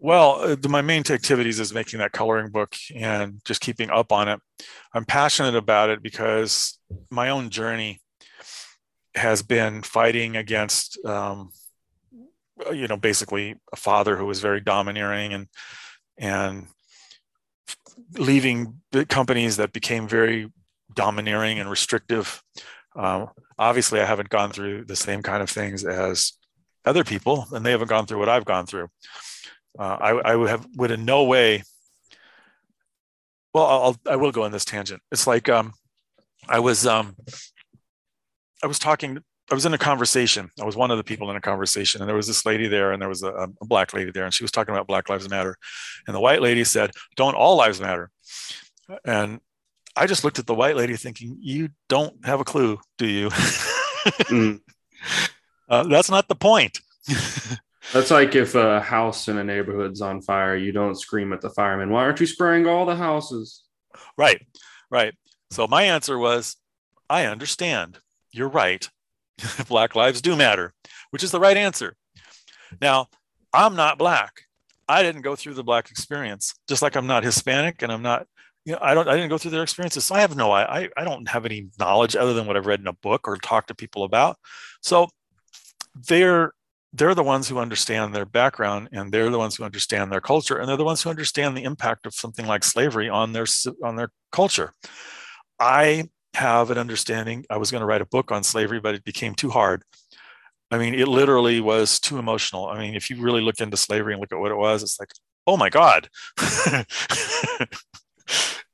[0.00, 4.28] Well, uh, my main activities is making that coloring book and just keeping up on
[4.28, 4.40] it.
[4.92, 6.78] I'm passionate about it because
[7.10, 8.00] my own journey
[9.14, 11.50] has been fighting against, um,
[12.72, 15.48] you know, basically a father who was very domineering and
[16.18, 16.66] and
[18.16, 20.50] leaving companies that became very
[20.94, 22.42] domineering and restrictive.
[22.96, 26.32] Um, obviously, I haven't gone through the same kind of things as
[26.84, 28.88] other people, and they haven't gone through what I've gone through.
[29.78, 31.62] Uh, I, I, would have would in no way.
[33.52, 35.02] Well, I'll I will go on this tangent.
[35.10, 35.72] It's like um,
[36.48, 37.16] I was um,
[38.62, 39.18] I was talking
[39.50, 40.50] I was in a conversation.
[40.60, 42.92] I was one of the people in a conversation, and there was this lady there,
[42.92, 45.28] and there was a, a, black lady there, and she was talking about Black Lives
[45.28, 45.56] Matter.
[46.06, 48.10] And the white lady said, Don't all lives matter?
[49.04, 49.40] And
[49.96, 53.28] I just looked at the white lady thinking, You don't have a clue, do you?
[53.28, 54.60] mm.
[55.68, 56.78] uh, that's not the point.
[57.92, 61.50] That's like if a house in a neighborhood's on fire, you don't scream at the
[61.50, 61.90] firemen.
[61.90, 63.62] Why aren't you spraying all the houses?
[64.16, 64.40] Right,
[64.90, 65.14] right.
[65.50, 66.56] So my answer was,
[67.10, 67.98] I understand.
[68.32, 68.88] You're right.
[69.68, 70.72] black lives do matter,
[71.10, 71.96] which is the right answer.
[72.80, 73.08] Now,
[73.52, 74.42] I'm not black.
[74.88, 78.26] I didn't go through the black experience, just like I'm not Hispanic and I'm not,
[78.64, 80.04] you know, I don't, I didn't go through their experiences.
[80.04, 82.80] So I have no, I, I don't have any knowledge other than what I've read
[82.80, 84.36] in a book or talked to people about.
[84.82, 85.08] So
[86.08, 86.52] they're,
[86.94, 90.58] they're the ones who understand their background and they're the ones who understand their culture
[90.58, 93.46] and they're the ones who understand the impact of something like slavery on their
[93.82, 94.72] on their culture
[95.58, 99.04] i have an understanding i was going to write a book on slavery but it
[99.04, 99.84] became too hard
[100.74, 102.66] I mean, it literally was too emotional.
[102.66, 104.98] I mean, if you really look into slavery and look at what it was, it's
[104.98, 105.12] like,
[105.46, 106.08] oh my God.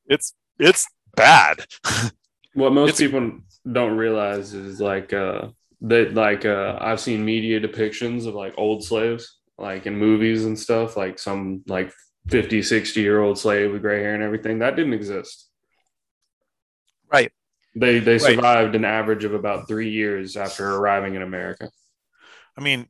[0.07, 1.67] it's it's bad.
[2.55, 3.39] What most it's, people
[3.71, 5.51] don't realize is like uh
[5.83, 10.59] that like uh I've seen media depictions of like old slaves, like in movies and
[10.59, 11.93] stuff, like some like
[12.27, 14.59] 50, 60 year old slave with gray hair and everything.
[14.59, 15.49] That didn't exist.
[17.13, 17.31] Right.
[17.75, 21.71] They they survived an average of about three years after arriving in America.
[22.57, 22.89] I mean,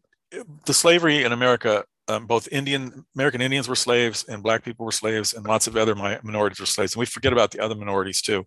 [0.64, 4.93] the slavery in America, um, both Indian American Indians were slaves and black people were
[4.93, 6.95] slaves, and lots of other minorities were slaves.
[6.95, 8.47] And we forget about the other minorities too.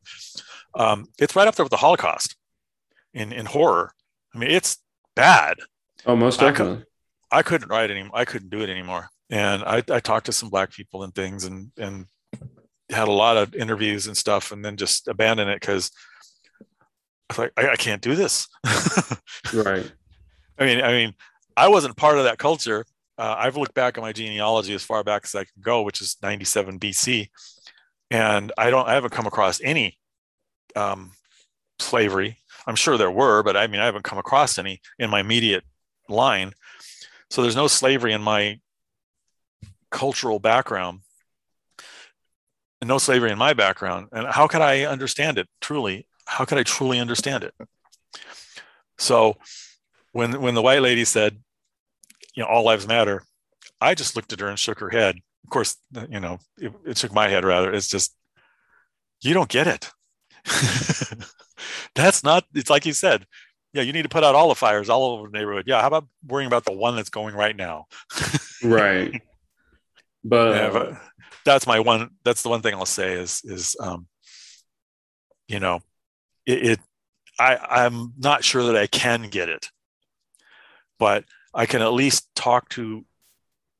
[0.76, 2.36] Um, it's right up there with the Holocaust
[3.14, 3.94] in in horror.
[4.34, 4.78] I mean, it's
[5.16, 5.58] bad.
[6.06, 6.74] Oh, most definitely.
[6.74, 6.86] I, could,
[7.32, 8.12] I couldn't write anymore.
[8.16, 9.10] I couldn't do it anymore.
[9.30, 12.08] And I, I talked to some black people and things, and and
[12.90, 15.92] had a lot of interviews and stuff, and then just abandoned it because
[17.38, 18.48] like, I, I can't do this.
[19.54, 19.92] right.
[20.58, 21.14] I mean, I mean,
[21.56, 22.86] I wasn't part of that culture.
[23.18, 26.02] Uh, I've looked back at my genealogy as far back as I can go, which
[26.02, 27.30] is 97 BC,
[28.10, 29.98] and I don't, I haven't come across any
[30.76, 31.12] um,
[31.80, 32.38] slavery.
[32.66, 35.64] I'm sure there were, but I mean, I haven't come across any in my immediate
[36.10, 36.54] line.
[37.30, 38.60] So there's no slavery in my
[39.92, 41.02] cultural background,
[42.82, 44.08] and no slavery in my background.
[44.12, 46.08] And how could I understand it truly?
[46.26, 47.54] How could I truly understand it?
[48.98, 49.38] So
[50.12, 51.40] when when the white lady said,
[52.36, 53.24] you know, all lives matter,
[53.82, 55.18] I just looked at her and shook her head.
[55.44, 55.76] Of course,
[56.10, 57.74] you know, it, it shook my head rather.
[57.74, 58.16] It's just,
[59.22, 59.92] you don't get it.
[61.96, 62.46] that's not.
[62.54, 63.26] It's like you said.
[63.74, 65.64] Yeah, you need to put out all the fires all over the neighborhood.
[65.66, 67.88] Yeah, how about worrying about the one that's going right now?
[68.64, 69.20] right.
[70.24, 71.02] But, yeah, but
[71.44, 72.12] that's my one.
[72.24, 74.08] That's the one thing I'll say is is um,
[75.48, 75.82] you know,
[76.46, 76.80] it, it
[77.40, 79.70] I I'm not sure that I can get it
[81.04, 83.06] but I can at least talk to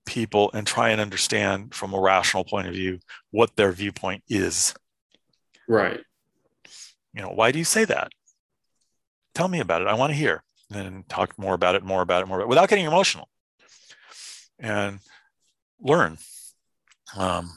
[0.06, 3.00] people and try and understand from a rational point of view
[3.32, 4.74] what their viewpoint is.
[5.68, 6.02] Right.
[7.14, 8.12] You know, why do you say that?
[9.34, 9.88] Tell me about it.
[9.88, 10.44] I want to hear.
[10.70, 13.30] And talk more about it, more about it, more about it, without getting emotional.
[14.60, 15.00] And
[15.80, 16.18] learn.
[17.16, 17.52] Um,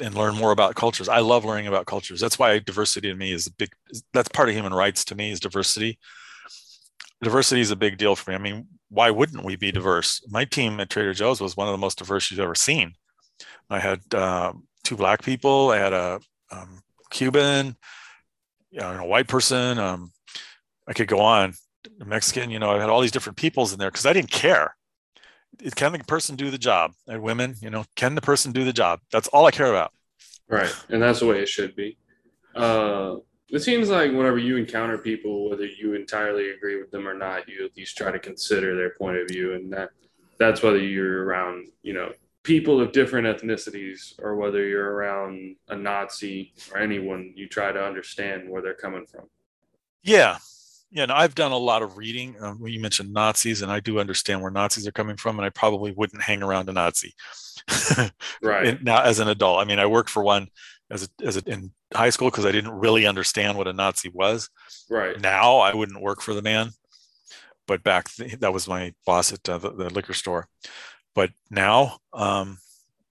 [0.00, 1.08] and learn more about cultures.
[1.08, 2.20] I love learning about cultures.
[2.20, 3.70] That's why diversity to me is a big
[4.12, 5.98] that's part of human rights to me is diversity.
[7.22, 8.36] Diversity is a big deal for me.
[8.36, 10.22] I mean, why wouldn't we be diverse?
[10.28, 12.92] My team at Trader Joe's was one of the most diverse you've ever seen.
[13.68, 14.52] I had uh,
[14.84, 15.70] two black people.
[15.70, 16.20] I had a
[16.50, 16.80] um,
[17.10, 17.76] Cuban,
[18.70, 19.78] you know, a white person.
[19.78, 20.12] Um,
[20.86, 21.54] I could go on.
[22.04, 24.76] Mexican, you know, I had all these different peoples in there because I didn't care.
[25.74, 26.92] Can the person do the job?
[27.06, 29.00] And women, you know, can the person do the job?
[29.10, 29.92] That's all I care about.
[30.48, 31.98] Right, and that's the way it should be.
[32.54, 33.16] Uh,
[33.50, 37.48] it seems like whenever you encounter people, whether you entirely agree with them or not,
[37.48, 39.90] you at least try to consider their point of view, and that
[40.38, 45.76] that's whether you're around, you know, people of different ethnicities or whether you're around a
[45.76, 49.28] Nazi or anyone, you try to understand where they're coming from.
[50.02, 50.38] Yeah,
[50.90, 51.06] yeah.
[51.06, 52.36] No, I've done a lot of reading.
[52.40, 55.50] Um, you mentioned Nazis, and I do understand where Nazis are coming from, and I
[55.50, 57.14] probably wouldn't hang around a Nazi.
[58.42, 60.48] right now, as an adult, I mean, I worked for one
[60.90, 64.10] as a, as a, in high school because I didn't really understand what a Nazi
[64.12, 64.48] was.
[64.90, 66.70] Right now, I wouldn't work for the man,
[67.66, 70.48] but back th- that was my boss at uh, the, the, liquor store.
[71.14, 72.58] But now, um,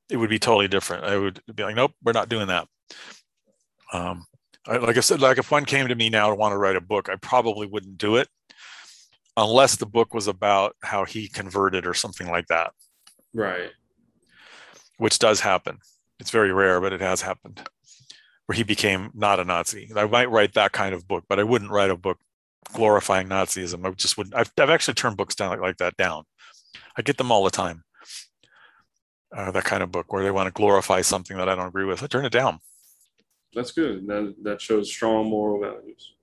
[0.09, 1.03] it would be totally different.
[1.03, 2.67] I would be like, nope, we're not doing that.
[3.93, 4.25] Um,
[4.67, 6.75] I, like I said, like if one came to me now to want to write
[6.75, 8.27] a book, I probably wouldn't do it
[9.35, 12.71] unless the book was about how he converted or something like that.
[13.33, 13.71] Right.
[14.97, 15.79] Which does happen
[16.19, 17.67] it's very rare, but it has happened
[18.45, 19.91] where he became not a Nazi.
[19.95, 22.17] I might write that kind of book, but I wouldn't write a book
[22.73, 23.85] glorifying Nazism.
[23.85, 24.35] I just wouldn't.
[24.35, 26.23] I've, I've actually turned books down like, like that down.
[26.97, 27.83] I get them all the time.
[29.35, 31.85] Uh, that kind of book where they want to glorify something that I don't agree
[31.85, 32.01] with.
[32.01, 32.59] I turn it down.
[33.53, 34.07] That's good.
[34.07, 36.13] That that shows strong moral values.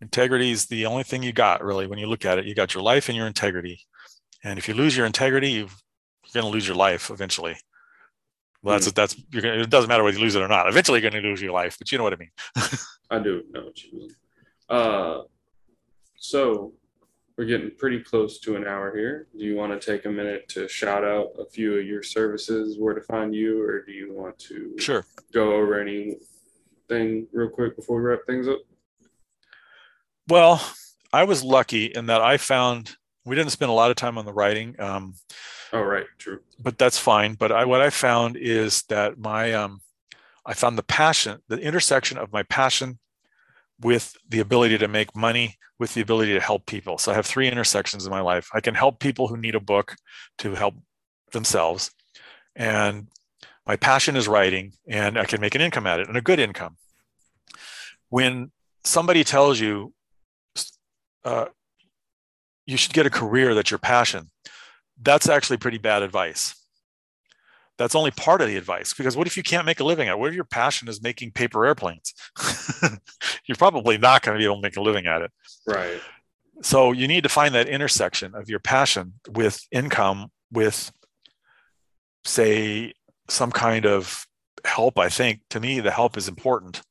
[0.00, 2.46] Integrity is the only thing you got really when you look at it.
[2.46, 3.80] You got your life and your integrity.
[4.42, 5.76] And if you lose your integrity, you've
[6.32, 7.56] you're going to lose your life eventually.
[8.62, 8.94] Well, that's mm.
[8.94, 10.68] that's you're gonna, it doesn't matter whether you lose it or not.
[10.68, 12.30] Eventually, you're going to lose your life, but you know what I mean.
[13.10, 14.10] I do know what you mean.
[14.68, 15.22] Uh,
[16.16, 16.74] so
[17.36, 19.28] we're getting pretty close to an hour here.
[19.36, 22.78] Do you want to take a minute to shout out a few of your services,
[22.78, 25.80] where to find you, or do you want to sure go over
[26.90, 28.58] anything real quick before we wrap things up?
[30.28, 30.64] Well,
[31.12, 34.24] I was lucky in that I found we didn't spend a lot of time on
[34.24, 34.80] the writing.
[34.80, 35.14] Um,
[35.72, 36.40] oh, right, true.
[36.58, 37.34] But that's fine.
[37.34, 39.80] But I, what I found is that my um,
[40.46, 42.98] I found the passion, the intersection of my passion
[43.80, 46.98] with the ability to make money, with the ability to help people.
[46.98, 48.48] So I have three intersections in my life.
[48.52, 49.96] I can help people who need a book
[50.38, 50.74] to help
[51.32, 51.90] themselves.
[52.54, 53.08] And
[53.70, 56.40] my passion is writing, and I can make an income at it and a good
[56.40, 56.76] income.
[58.08, 58.50] When
[58.82, 59.94] somebody tells you
[61.24, 61.46] uh,
[62.66, 64.32] you should get a career that's your passion,
[65.00, 66.56] that's actually pretty bad advice
[67.78, 70.12] that's only part of the advice because what if you can't make a living at
[70.12, 70.18] it?
[70.18, 72.12] What if your passion is making paper airplanes?
[73.46, 75.32] You're probably not going to be able to make a living at it.
[75.66, 75.98] Right.
[76.60, 80.92] So you need to find that intersection of your passion with income, with,
[82.26, 82.92] say,
[83.30, 84.26] some kind of
[84.64, 84.98] help.
[84.98, 85.40] I think.
[85.50, 86.82] To me, the help is important,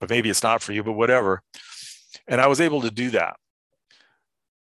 [0.00, 1.42] but maybe it's not for you, but whatever.
[2.26, 3.36] And I was able to do that.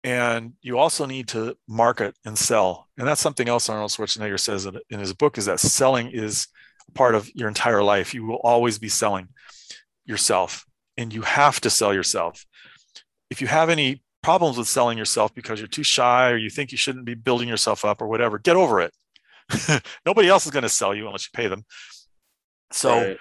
[0.04, 2.90] And you also need to market and sell.
[2.98, 6.48] And that's something else arnold schwarzenegger says in his book is that selling is
[6.94, 8.14] part of your entire life.
[8.14, 9.30] You will always be selling
[10.06, 10.66] yourself
[10.98, 12.46] and you have to sell yourself.
[13.30, 16.72] If you have any problems with selling yourself because you're too shy or you think
[16.72, 18.94] you shouldn't be building yourself up or whatever get over it
[20.06, 21.64] nobody else is going to sell you unless you pay them
[22.72, 23.20] so right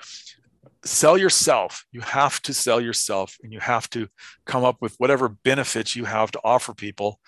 [0.84, 1.84] sell yourself.
[1.92, 4.08] You have to sell yourself and you have to
[4.44, 7.20] come up with whatever benefits you have to offer people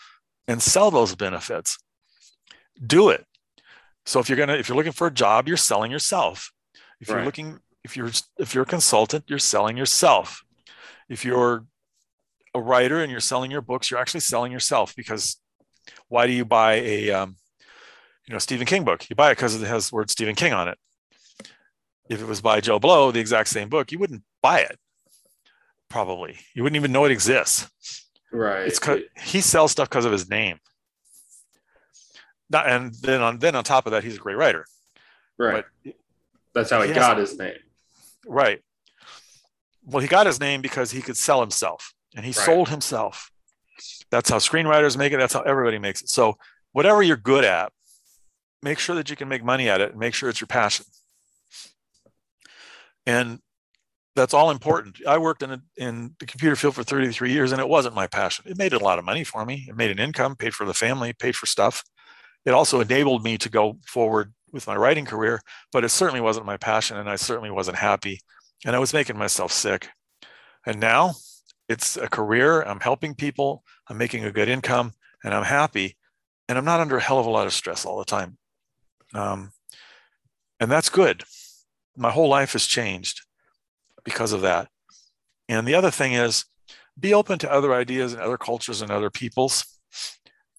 [0.49, 1.79] and sell those benefits.
[2.85, 3.25] Do it.
[4.07, 6.53] So if you're going to if you're looking for a job, you're selling yourself.
[7.01, 10.43] If you're looking if you're if you're a consultant, you're selling yourself.
[11.09, 11.67] If you're
[12.55, 15.41] a writer and you're selling your books, you're actually selling yourself because
[16.09, 17.37] why do you buy a um,
[18.27, 19.09] you know Stephen King book?
[19.09, 20.79] You buy it because it has the word Stephen King on it
[22.09, 24.79] if it was by Joe Blow, the exact same book, you wouldn't buy it.
[25.89, 27.69] Probably, you wouldn't even know it exists.
[28.33, 28.67] Right.
[28.67, 28.81] It's
[29.23, 30.59] he sells stuff because of his name.
[32.51, 34.67] Not, and then on then on top of that, he's a great writer.
[35.39, 35.65] Right.
[35.85, 35.95] But
[36.53, 37.55] That's how he, he got has, his name.
[38.27, 38.61] Right.
[39.85, 42.47] Well, he got his name because he could sell himself, and he right.
[42.47, 43.31] sold himself.
[44.11, 45.19] That's how screenwriters make it.
[45.19, 46.09] That's how everybody makes it.
[46.09, 46.37] So
[46.73, 47.73] whatever you're good at,
[48.65, 50.87] make sure that you can make money at it, and make sure it's your passion
[53.07, 53.39] and
[54.17, 54.99] that's all important.
[55.07, 58.07] I worked in a, in the computer field for 33 years, and it wasn't my
[58.07, 58.45] passion.
[58.49, 59.67] It made a lot of money for me.
[59.69, 61.83] It made an income, paid for the family, paid for stuff.
[62.45, 65.41] It also enabled me to go forward with my writing career,
[65.73, 68.21] but it certainly wasn't my passion, and I certainly wasn't happy.
[68.65, 69.89] And I was making myself sick.
[70.65, 71.15] And now
[71.69, 72.63] it's a career.
[72.63, 73.65] I'm helping people.
[73.89, 74.93] I'm making a good income,
[75.25, 75.97] and I'm happy.
[76.49, 78.39] And I'm not under a hell of a lot of stress all the time.
[79.15, 79.53] Um,
[80.61, 81.25] and that's good
[81.97, 83.23] my whole life has changed
[84.05, 84.69] because of that.
[85.49, 86.45] And the other thing is
[86.99, 89.65] be open to other ideas and other cultures and other peoples.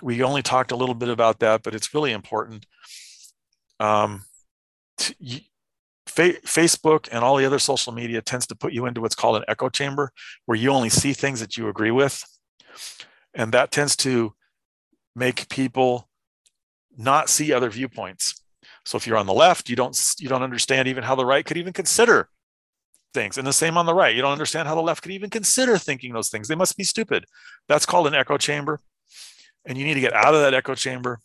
[0.01, 2.65] We only talked a little bit about that, but it's really important.
[3.79, 4.23] Um,
[4.99, 9.37] fa- Facebook and all the other social media tends to put you into what's called
[9.37, 10.11] an echo chamber,
[10.45, 12.23] where you only see things that you agree with.
[13.33, 14.33] And that tends to
[15.15, 16.09] make people
[16.97, 18.44] not see other viewpoints.
[18.85, 21.45] So if you're on the left, you don't you don't understand even how the right
[21.45, 22.29] could even consider
[23.13, 23.37] things.
[23.37, 24.15] And the same on the right.
[24.15, 26.47] You don't understand how the left could even consider thinking those things.
[26.47, 27.25] They must be stupid.
[27.67, 28.79] That's called an echo chamber.
[29.65, 31.19] And you need to get out of that echo chamber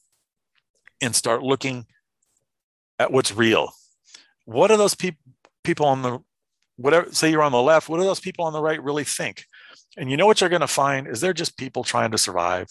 [1.03, 1.87] and start looking
[2.99, 3.73] at what's real.
[4.47, 5.21] What are those people
[5.63, 6.19] people on the
[6.77, 9.45] whatever say you're on the left, what do those people on the right really think?
[9.99, 12.69] And you know what you're going to find is they're just people trying to survive,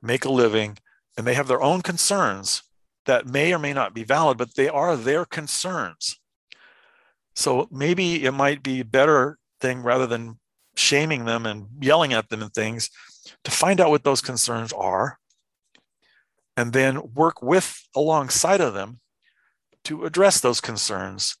[0.00, 0.78] make a living,
[1.16, 2.62] and they have their own concerns
[3.10, 6.20] that may or may not be valid, but they are their concerns.
[7.34, 10.38] So maybe it might be a better thing rather than
[10.76, 12.88] shaming them and yelling at them and things
[13.42, 15.18] to find out what those concerns are
[16.56, 19.00] and then work with alongside of them
[19.86, 21.36] to address those concerns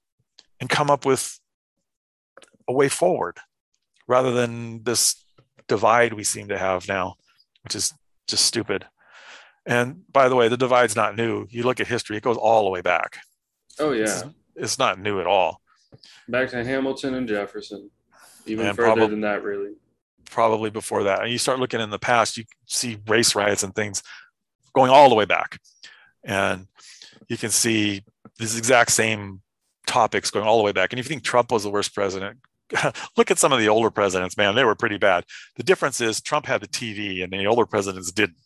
[0.58, 1.38] and come up with
[2.66, 3.38] a way forward
[4.08, 5.24] rather than this
[5.68, 7.14] divide we seem to have now,
[7.62, 7.94] which is
[8.26, 8.86] just stupid.
[9.70, 11.46] And by the way, the divide's not new.
[11.48, 13.18] You look at history, it goes all the way back.
[13.78, 14.02] Oh, yeah.
[14.02, 14.24] It's,
[14.56, 15.60] it's not new at all.
[16.28, 17.88] Back to Hamilton and Jefferson,
[18.46, 19.74] even and further prob- than that, really.
[20.28, 21.22] Probably before that.
[21.22, 24.02] And you start looking in the past, you see race riots and things
[24.74, 25.60] going all the way back.
[26.24, 26.66] and
[27.28, 28.02] you can see
[28.40, 29.40] these exact same
[29.86, 30.92] topics going all the way back.
[30.92, 32.38] And if you think Trump was the worst president,
[33.16, 35.24] look at some of the older presidents, man, they were pretty bad.
[35.54, 38.36] The difference is Trump had the TV and the older presidents didn't.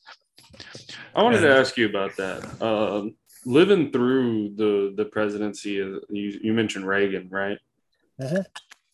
[1.14, 2.62] I wanted and, to ask you about that.
[2.62, 7.58] Um, living through the the presidency, you, you mentioned Reagan, right?
[8.20, 8.42] Uh-huh.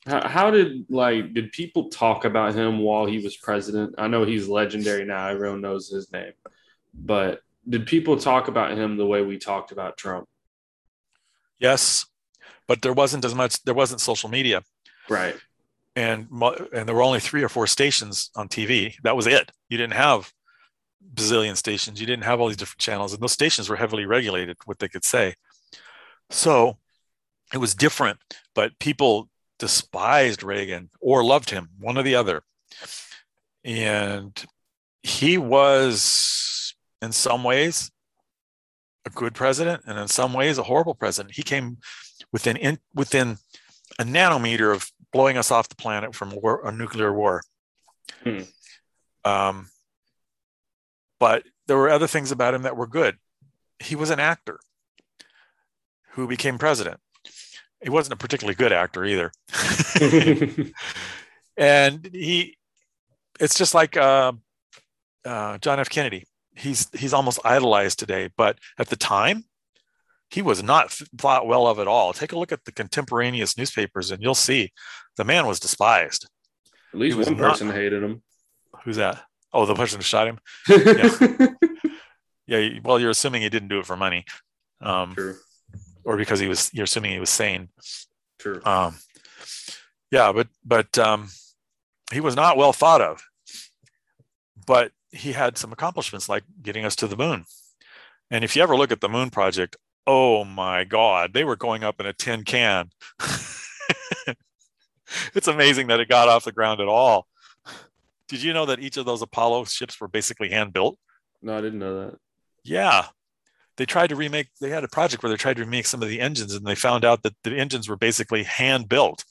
[0.07, 3.95] How, how did like did people talk about him while he was president?
[3.99, 6.33] I know he's legendary now; everyone knows his name.
[6.95, 10.29] But did people talk about him the way we talked about Trump?
[11.59, 12.07] Yes,
[12.67, 13.63] but there wasn't as much.
[13.65, 14.63] There wasn't social media,
[15.09, 15.37] right?
[15.95, 16.29] And
[16.73, 18.95] and there were only three or four stations on TV.
[19.03, 19.53] That was it.
[19.69, 20.33] You didn't have
[21.15, 22.01] bazillion stations.
[22.01, 24.89] You didn't have all these different channels, and those stations were heavily regulated what they
[24.89, 25.35] could say.
[26.31, 26.79] So
[27.53, 28.19] it was different,
[28.55, 29.29] but people
[29.59, 32.43] despised Reagan or loved him, one or the other.
[33.65, 34.33] And
[35.03, 37.91] he was, in some ways,
[39.05, 41.35] a good president, and in some ways, a horrible president.
[41.35, 41.79] He came
[42.33, 43.39] within in, within
[43.99, 47.43] a nanometer of blowing us off the planet from war, a nuclear war.
[48.23, 48.43] Hmm.
[49.25, 49.69] Um,
[51.21, 53.17] but there were other things about him that were good.
[53.79, 54.59] He was an actor
[56.13, 56.99] who became president.
[57.83, 59.31] He wasn't a particularly good actor either.
[61.57, 62.57] and he,
[63.39, 64.33] it's just like uh,
[65.25, 65.89] uh, John F.
[65.89, 66.27] Kennedy.
[66.57, 69.45] He's he's almost idolized today, but at the time,
[70.31, 72.13] he was not thought well of at all.
[72.13, 74.73] Take a look at the contemporaneous newspapers, and you'll see
[75.17, 76.29] the man was despised.
[76.93, 78.23] At least one person not, hated him.
[78.85, 79.23] Who's that?
[79.53, 80.39] Oh, the person who shot him.
[80.69, 81.49] yeah.
[82.47, 82.79] yeah.
[82.85, 84.25] Well, you're assuming he didn't do it for money.
[84.81, 85.37] Um, True.
[86.05, 86.71] Or because he was.
[86.73, 87.69] You're assuming he was sane.
[88.39, 88.61] True.
[88.65, 88.97] Um,
[90.11, 91.29] yeah, but but um,
[92.13, 93.23] he was not well thought of.
[94.67, 97.45] But he had some accomplishments like getting us to the moon.
[98.31, 99.77] And if you ever look at the moon project,
[100.07, 102.91] oh my God, they were going up in a tin can.
[105.35, 107.27] it's amazing that it got off the ground at all.
[108.31, 110.97] Did you know that each of those Apollo ships were basically hand built?
[111.43, 112.19] No, I didn't know that.
[112.63, 113.07] Yeah.
[113.77, 116.09] They tried to remake, they had a project where they tried to remake some of
[116.09, 119.25] the engines and they found out that the engines were basically hand built.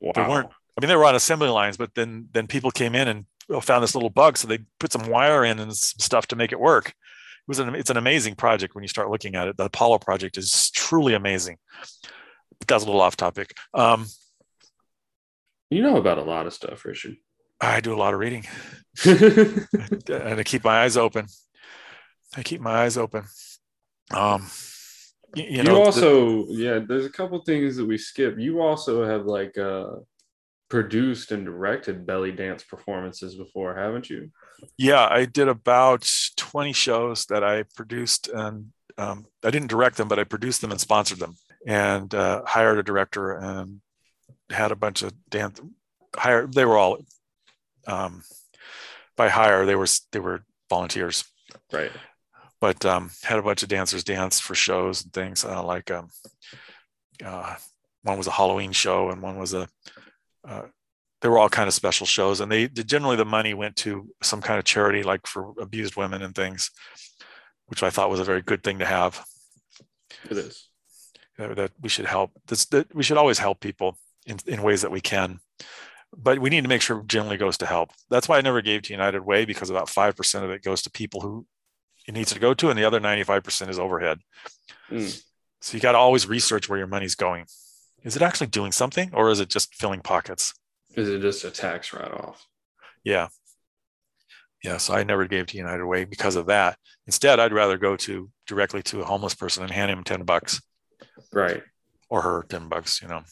[0.00, 0.12] Wow.
[0.14, 3.08] They weren't, I mean, they were on assembly lines, but then then people came in
[3.08, 3.26] and
[3.62, 4.36] found this little bug.
[4.36, 6.88] So they put some wire in and some stuff to make it work.
[6.88, 6.94] It
[7.48, 9.56] was an, it's an amazing project when you start looking at it.
[9.56, 11.58] The Apollo project is truly amazing.
[12.58, 13.56] But that's a little off topic.
[13.74, 14.06] Um,
[15.72, 17.16] you know about a lot of stuff, Richard.
[17.60, 18.46] I do a lot of reading,
[19.04, 19.68] and
[20.08, 21.26] I keep my eyes open.
[22.36, 23.24] I keep my eyes open.
[24.10, 24.48] Um,
[25.34, 26.78] you, you know, also, the, yeah.
[26.86, 28.36] There's a couple things that we skip.
[28.38, 29.86] You also have like uh,
[30.68, 34.30] produced and directed belly dance performances before, haven't you?
[34.76, 40.08] Yeah, I did about 20 shows that I produced, and um, I didn't direct them,
[40.08, 43.80] but I produced them and sponsored them, and uh, hired a director and
[44.52, 45.60] had a bunch of dance
[46.14, 46.46] hire.
[46.46, 46.98] They were all
[47.86, 48.22] um,
[49.16, 49.66] by hire.
[49.66, 51.24] They were they were volunteers,
[51.72, 51.90] right?
[52.60, 55.44] But um, had a bunch of dancers dance for shows and things.
[55.44, 56.10] Uh, like um,
[57.24, 57.56] uh,
[58.02, 59.68] one was a Halloween show, and one was a.
[60.46, 60.62] Uh,
[61.20, 64.42] they were all kind of special shows, and they generally the money went to some
[64.42, 66.70] kind of charity, like for abused women and things,
[67.66, 69.24] which I thought was a very good thing to have.
[70.28, 70.68] It is
[71.38, 72.32] that we should help.
[72.46, 73.96] This, that we should always help people
[74.26, 75.40] in, in ways that we can.
[76.16, 77.90] But we need to make sure it generally goes to help.
[78.10, 80.90] That's why I never gave to United Way because about 5% of it goes to
[80.90, 81.46] people who
[82.06, 84.18] it needs to go to, and the other 95% is overhead.
[84.90, 85.22] Mm.
[85.60, 87.46] So you got to always research where your money's going.
[88.02, 90.52] Is it actually doing something or is it just filling pockets?
[90.94, 92.44] Is it just a tax write off?
[93.04, 93.28] Yeah.
[94.62, 94.76] Yeah.
[94.78, 96.76] So I never gave to United Way because of that.
[97.06, 100.60] Instead, I'd rather go to directly to a homeless person and hand him 10 bucks.
[101.32, 101.62] Right.
[102.10, 103.22] Or her 10 bucks, you know.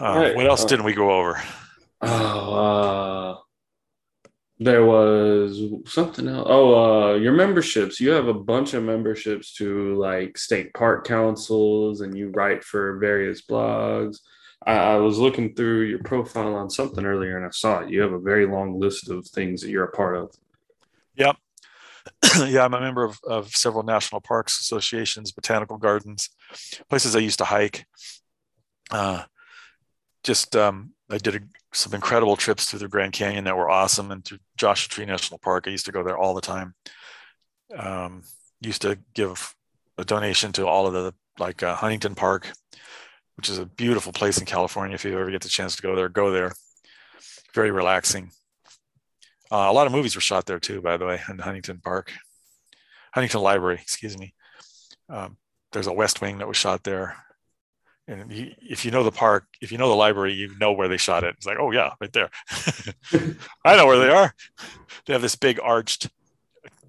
[0.00, 0.36] Uh, right.
[0.36, 1.42] What else uh, didn't we go over?
[2.02, 3.38] Oh, uh,
[4.58, 6.46] there was something else.
[6.48, 8.00] Oh, uh, your memberships.
[8.00, 12.98] You have a bunch of memberships to like state park councils, and you write for
[12.98, 14.18] various blogs.
[14.66, 17.90] I, I was looking through your profile on something earlier, and I saw it.
[17.90, 20.34] You have a very long list of things that you're a part of.
[21.16, 21.36] Yep.
[22.46, 26.30] yeah, I'm a member of, of several national parks associations, botanical gardens,
[26.88, 27.86] places I used to hike.
[28.90, 29.24] Uh,
[30.26, 31.40] just um, I did a,
[31.72, 35.38] some incredible trips through the Grand Canyon that were awesome, and through Joshua Tree National
[35.38, 35.64] Park.
[35.66, 36.74] I used to go there all the time.
[37.76, 38.24] Um,
[38.60, 39.54] used to give
[39.96, 42.52] a donation to all of the like uh, Huntington Park,
[43.36, 44.96] which is a beautiful place in California.
[44.96, 46.52] If you ever get the chance to go there, go there.
[47.54, 48.32] Very relaxing.
[49.50, 52.12] Uh, a lot of movies were shot there too, by the way, in Huntington Park,
[53.14, 54.34] Huntington Library, excuse me.
[55.08, 55.36] Um,
[55.72, 57.16] there's a West Wing that was shot there.
[58.08, 60.88] And you, if you know the park, if you know the library, you know where
[60.88, 61.34] they shot it.
[61.36, 62.30] It's like, oh yeah, right there.
[63.64, 64.32] I know where they are.
[65.06, 66.08] They have this big arched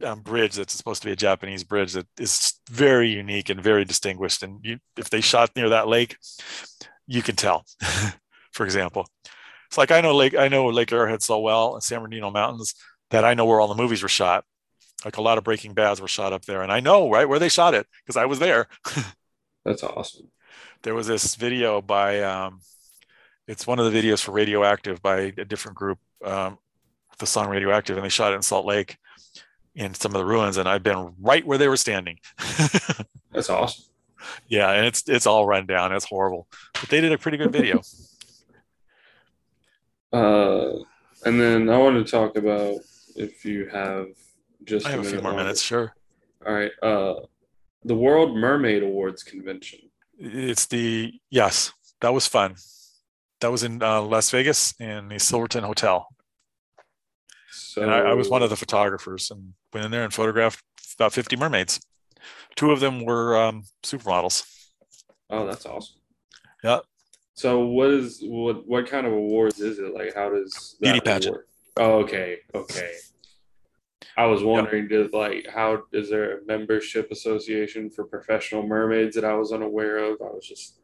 [0.03, 3.83] um, bridge that's supposed to be a Japanese bridge that is very unique and very
[3.83, 4.43] distinguished.
[4.43, 6.17] And you, if they shot near that lake,
[7.07, 7.65] you can tell.
[8.51, 9.07] for example,
[9.67, 12.73] it's like I know Lake I know Lake Arrowhead so well and San Bernardino Mountains
[13.09, 14.43] that I know where all the movies were shot.
[15.05, 17.39] Like a lot of Breaking Bads were shot up there, and I know right where
[17.39, 18.67] they shot it because I was there.
[19.65, 20.29] That's awesome.
[20.83, 22.61] There was this video by um,
[23.47, 26.57] it's one of the videos for Radioactive by a different group, um,
[27.19, 28.97] the song Radioactive, and they shot it in Salt Lake
[29.75, 32.19] in some of the ruins, and I've been right where they were standing.
[33.31, 33.85] That's awesome.
[34.47, 35.93] Yeah, and it's it's all run down.
[35.93, 37.77] It's horrible, but they did a pretty good video.
[40.13, 40.73] uh,
[41.25, 42.77] and then I wanted to talk about
[43.15, 44.07] if you have
[44.63, 45.93] just I have a, few more minutes, sure.
[46.45, 46.71] All right.
[46.81, 47.15] Uh,
[47.83, 49.79] the World Mermaid Awards convention.
[50.19, 51.71] It's the yes,
[52.01, 52.55] that was fun.
[53.41, 56.07] That was in uh, Las Vegas in the Silverton Hotel.
[57.51, 60.63] So and I, I, was one of the photographers and went in there and photographed
[60.97, 61.79] about 50 mermaids.
[62.55, 64.43] Two of them were um, supermodels.
[65.29, 65.97] Oh, that's awesome.
[66.63, 66.79] Yeah.
[67.35, 69.93] So what is what what kind of awards is it?
[69.93, 71.35] Like how does beauty pageant?
[71.35, 71.47] Work?
[71.77, 72.95] Oh, okay, okay.
[74.15, 75.11] I was wondering, yep.
[75.11, 79.97] did like how is there a membership association for professional mermaids that I was unaware
[79.97, 80.21] of?
[80.21, 80.79] I was just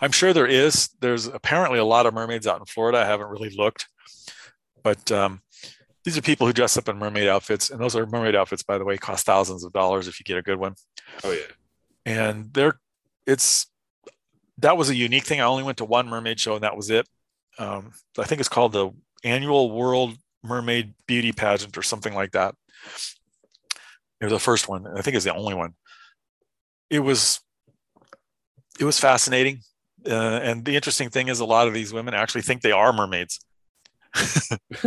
[0.00, 0.90] I'm sure there is.
[1.00, 2.98] There's apparently a lot of mermaids out in Florida.
[2.98, 3.88] I haven't really looked,
[4.82, 5.42] but um,
[6.04, 8.78] these are people who dress up in mermaid outfits, and those are mermaid outfits, by
[8.78, 10.74] the way, cost thousands of dollars if you get a good one.
[11.24, 11.40] Oh yeah,
[12.06, 12.80] and they're
[13.26, 13.66] it's
[14.58, 15.40] that was a unique thing.
[15.40, 17.08] I only went to one mermaid show, and that was it.
[17.58, 18.90] Um, I think it's called the
[19.24, 22.54] Annual World Mermaid Beauty Pageant or something like that.
[24.20, 24.86] It was the first one.
[24.86, 25.74] I think it's the only one.
[26.90, 27.40] It was
[28.78, 29.60] it was fascinating,
[30.06, 32.92] uh, and the interesting thing is a lot of these women actually think they are
[32.92, 33.40] mermaids.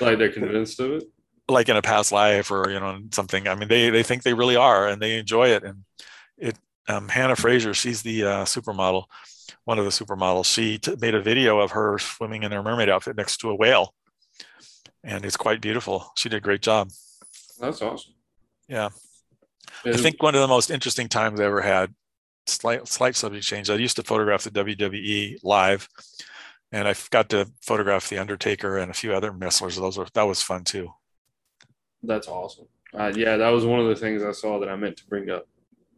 [0.00, 1.04] like they're convinced of it
[1.48, 4.34] like in a past life or you know something i mean they they think they
[4.34, 5.84] really are and they enjoy it and
[6.38, 6.58] it
[6.88, 9.04] um, hannah fraser she's the uh, supermodel
[9.64, 12.88] one of the supermodels she t- made a video of her swimming in her mermaid
[12.88, 13.94] outfit next to a whale
[15.04, 16.90] and it's quite beautiful she did a great job
[17.60, 18.14] that's awesome
[18.68, 18.88] yeah
[19.84, 21.94] i think one of the most interesting times i ever had
[22.46, 25.88] slight slight subject change i used to photograph the wwe live
[26.74, 29.76] and I got to photograph the Undertaker and a few other wrestlers.
[29.76, 30.92] Those were that was fun too.
[32.02, 32.66] That's awesome.
[32.92, 35.30] Uh, yeah, that was one of the things I saw that I meant to bring
[35.30, 35.46] up.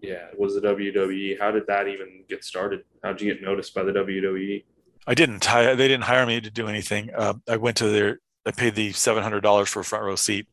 [0.03, 1.41] Yeah, was the WWE.
[1.41, 2.85] How did that even get started?
[3.03, 4.65] How did you get noticed by the WWE?
[5.07, 5.51] I didn't.
[5.51, 7.11] I, they didn't hire me to do anything.
[7.17, 8.21] Uh, I went to their.
[8.47, 10.47] I paid the seven hundred dollars for a front row seat.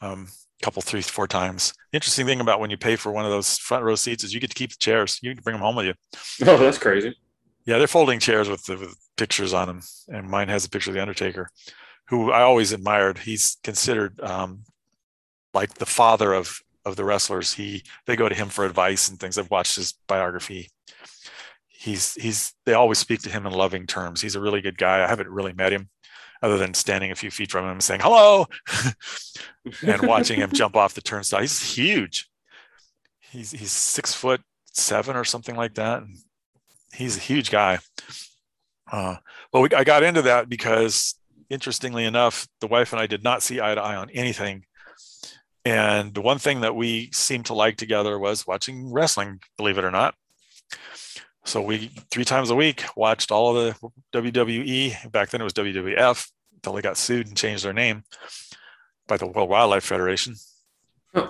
[0.00, 0.28] Um,
[0.60, 1.72] a couple, three, four times.
[1.92, 4.34] The interesting thing about when you pay for one of those front row seats is
[4.34, 5.20] you get to keep the chairs.
[5.22, 5.94] You can bring them home with you.
[6.46, 7.16] Oh, that's crazy.
[7.64, 10.94] Yeah, they're folding chairs with, with pictures on them, and mine has a picture of
[10.94, 11.50] the Undertaker,
[12.08, 13.18] who I always admired.
[13.18, 14.64] He's considered um,
[15.52, 17.52] like the father of of the wrestlers.
[17.52, 19.36] He they go to him for advice and things.
[19.38, 20.70] I've watched his biography.
[21.66, 24.22] He's he's they always speak to him in loving terms.
[24.22, 25.04] He's a really good guy.
[25.04, 25.90] I haven't really met him,
[26.42, 28.46] other than standing a few feet from him and saying hello,
[29.86, 31.40] and watching him jump off the turnstile.
[31.40, 32.28] He's huge.
[33.20, 34.40] He's he's six foot
[34.72, 36.02] seven or something like that.
[36.94, 37.78] He's a huge guy.
[38.90, 39.16] Uh,
[39.52, 41.14] but we, I got into that because,
[41.50, 44.64] interestingly enough, the wife and I did not see eye to eye on anything.
[45.64, 49.84] And the one thing that we seemed to like together was watching wrestling, believe it
[49.84, 50.14] or not.
[51.44, 55.10] So we three times a week watched all of the WWE.
[55.10, 58.04] Back then it was WWF until they got sued and changed their name
[59.06, 60.34] by the World Wildlife Federation.
[61.14, 61.28] Uh,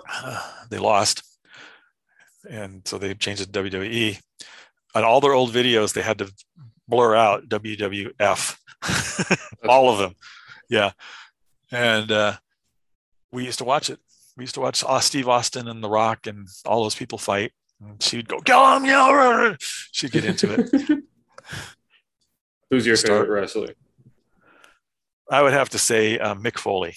[0.70, 1.22] they lost,
[2.48, 4.18] and so they changed it to WWE
[4.94, 6.32] on all their old videos, they had to
[6.86, 8.58] blur out WWF,
[9.68, 10.14] all of them.
[10.68, 10.92] Yeah.
[11.70, 12.36] And uh,
[13.30, 14.00] we used to watch it.
[14.36, 17.52] We used to watch Steve Austin and The Rock and all those people fight.
[18.00, 18.38] She'd go,
[18.76, 19.54] him, yeah.
[19.92, 21.04] She'd get into it.
[22.70, 23.22] Who's your Start.
[23.22, 23.68] favorite wrestler?
[25.30, 26.96] I would have to say uh, Mick Foley.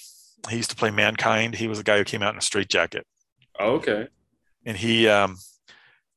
[0.49, 1.55] He used to play Mankind.
[1.55, 3.05] He was a guy who came out in a straitjacket.
[3.59, 4.07] Oh, okay.
[4.65, 5.37] And he um,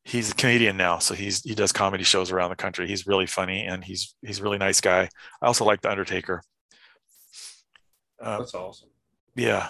[0.05, 2.87] he's a comedian now, so he's he does comedy shows around the country.
[2.87, 5.09] He's really funny and he's he's a really nice guy.
[5.43, 6.43] I also like the Undertaker.
[8.21, 8.89] Uh, That's awesome.
[9.35, 9.69] Yeah.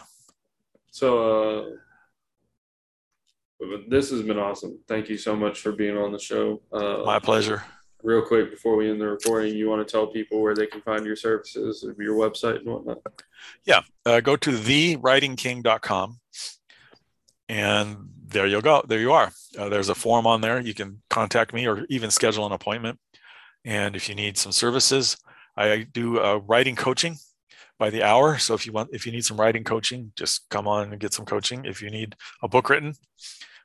[0.91, 1.71] So uh,
[3.89, 4.78] this has been awesome.
[4.89, 6.62] Thank you so much for being on the show.
[6.73, 7.62] Uh, My pleasure.
[8.03, 10.81] real quick before we end the recording, you want to tell people where they can
[10.82, 12.99] find your services, your website and whatnot?
[13.65, 16.19] Yeah, uh, go to thewritingking.com
[17.49, 17.97] and
[18.27, 18.82] there you'll go.
[18.86, 19.31] There you are.
[19.59, 20.61] Uh, there's a form on there.
[20.61, 22.99] You can contact me or even schedule an appointment.
[23.65, 25.16] And if you need some services,
[25.57, 27.16] I do uh, writing coaching
[27.78, 28.39] by the hour.
[28.39, 31.15] So if you want, if you need some writing coaching, just come on and get
[31.15, 31.65] some coaching.
[31.65, 32.95] If you need a book written,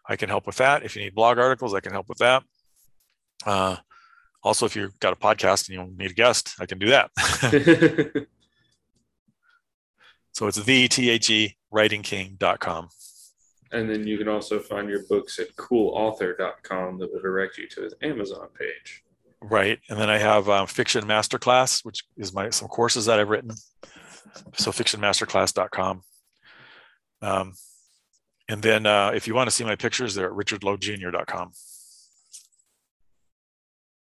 [0.09, 0.83] I can help with that.
[0.83, 2.43] If you need blog articles, I can help with that.
[3.45, 3.77] Uh,
[4.41, 7.11] also, if you've got a podcast and you need a guest, I can do that.
[10.33, 12.89] so it's the T-H-E writingking.com.
[13.71, 17.83] And then you can also find your books at coolauthor.com that will direct you to
[17.83, 19.03] his Amazon page.
[19.41, 19.79] Right.
[19.89, 23.51] And then I have um, Fiction Masterclass, which is my some courses that I've written.
[24.55, 26.01] So fictionmasterclass.com.
[27.21, 27.53] Um,
[28.49, 31.51] and then uh, if you want to see my pictures, they're at richardlowjr.com.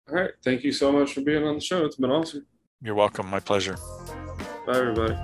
[0.08, 0.32] All right.
[0.44, 1.84] Thank you so much for being on the show.
[1.86, 2.46] It's been awesome.
[2.82, 3.28] You're welcome.
[3.28, 3.78] My pleasure.
[4.68, 5.16] Bye, everybody.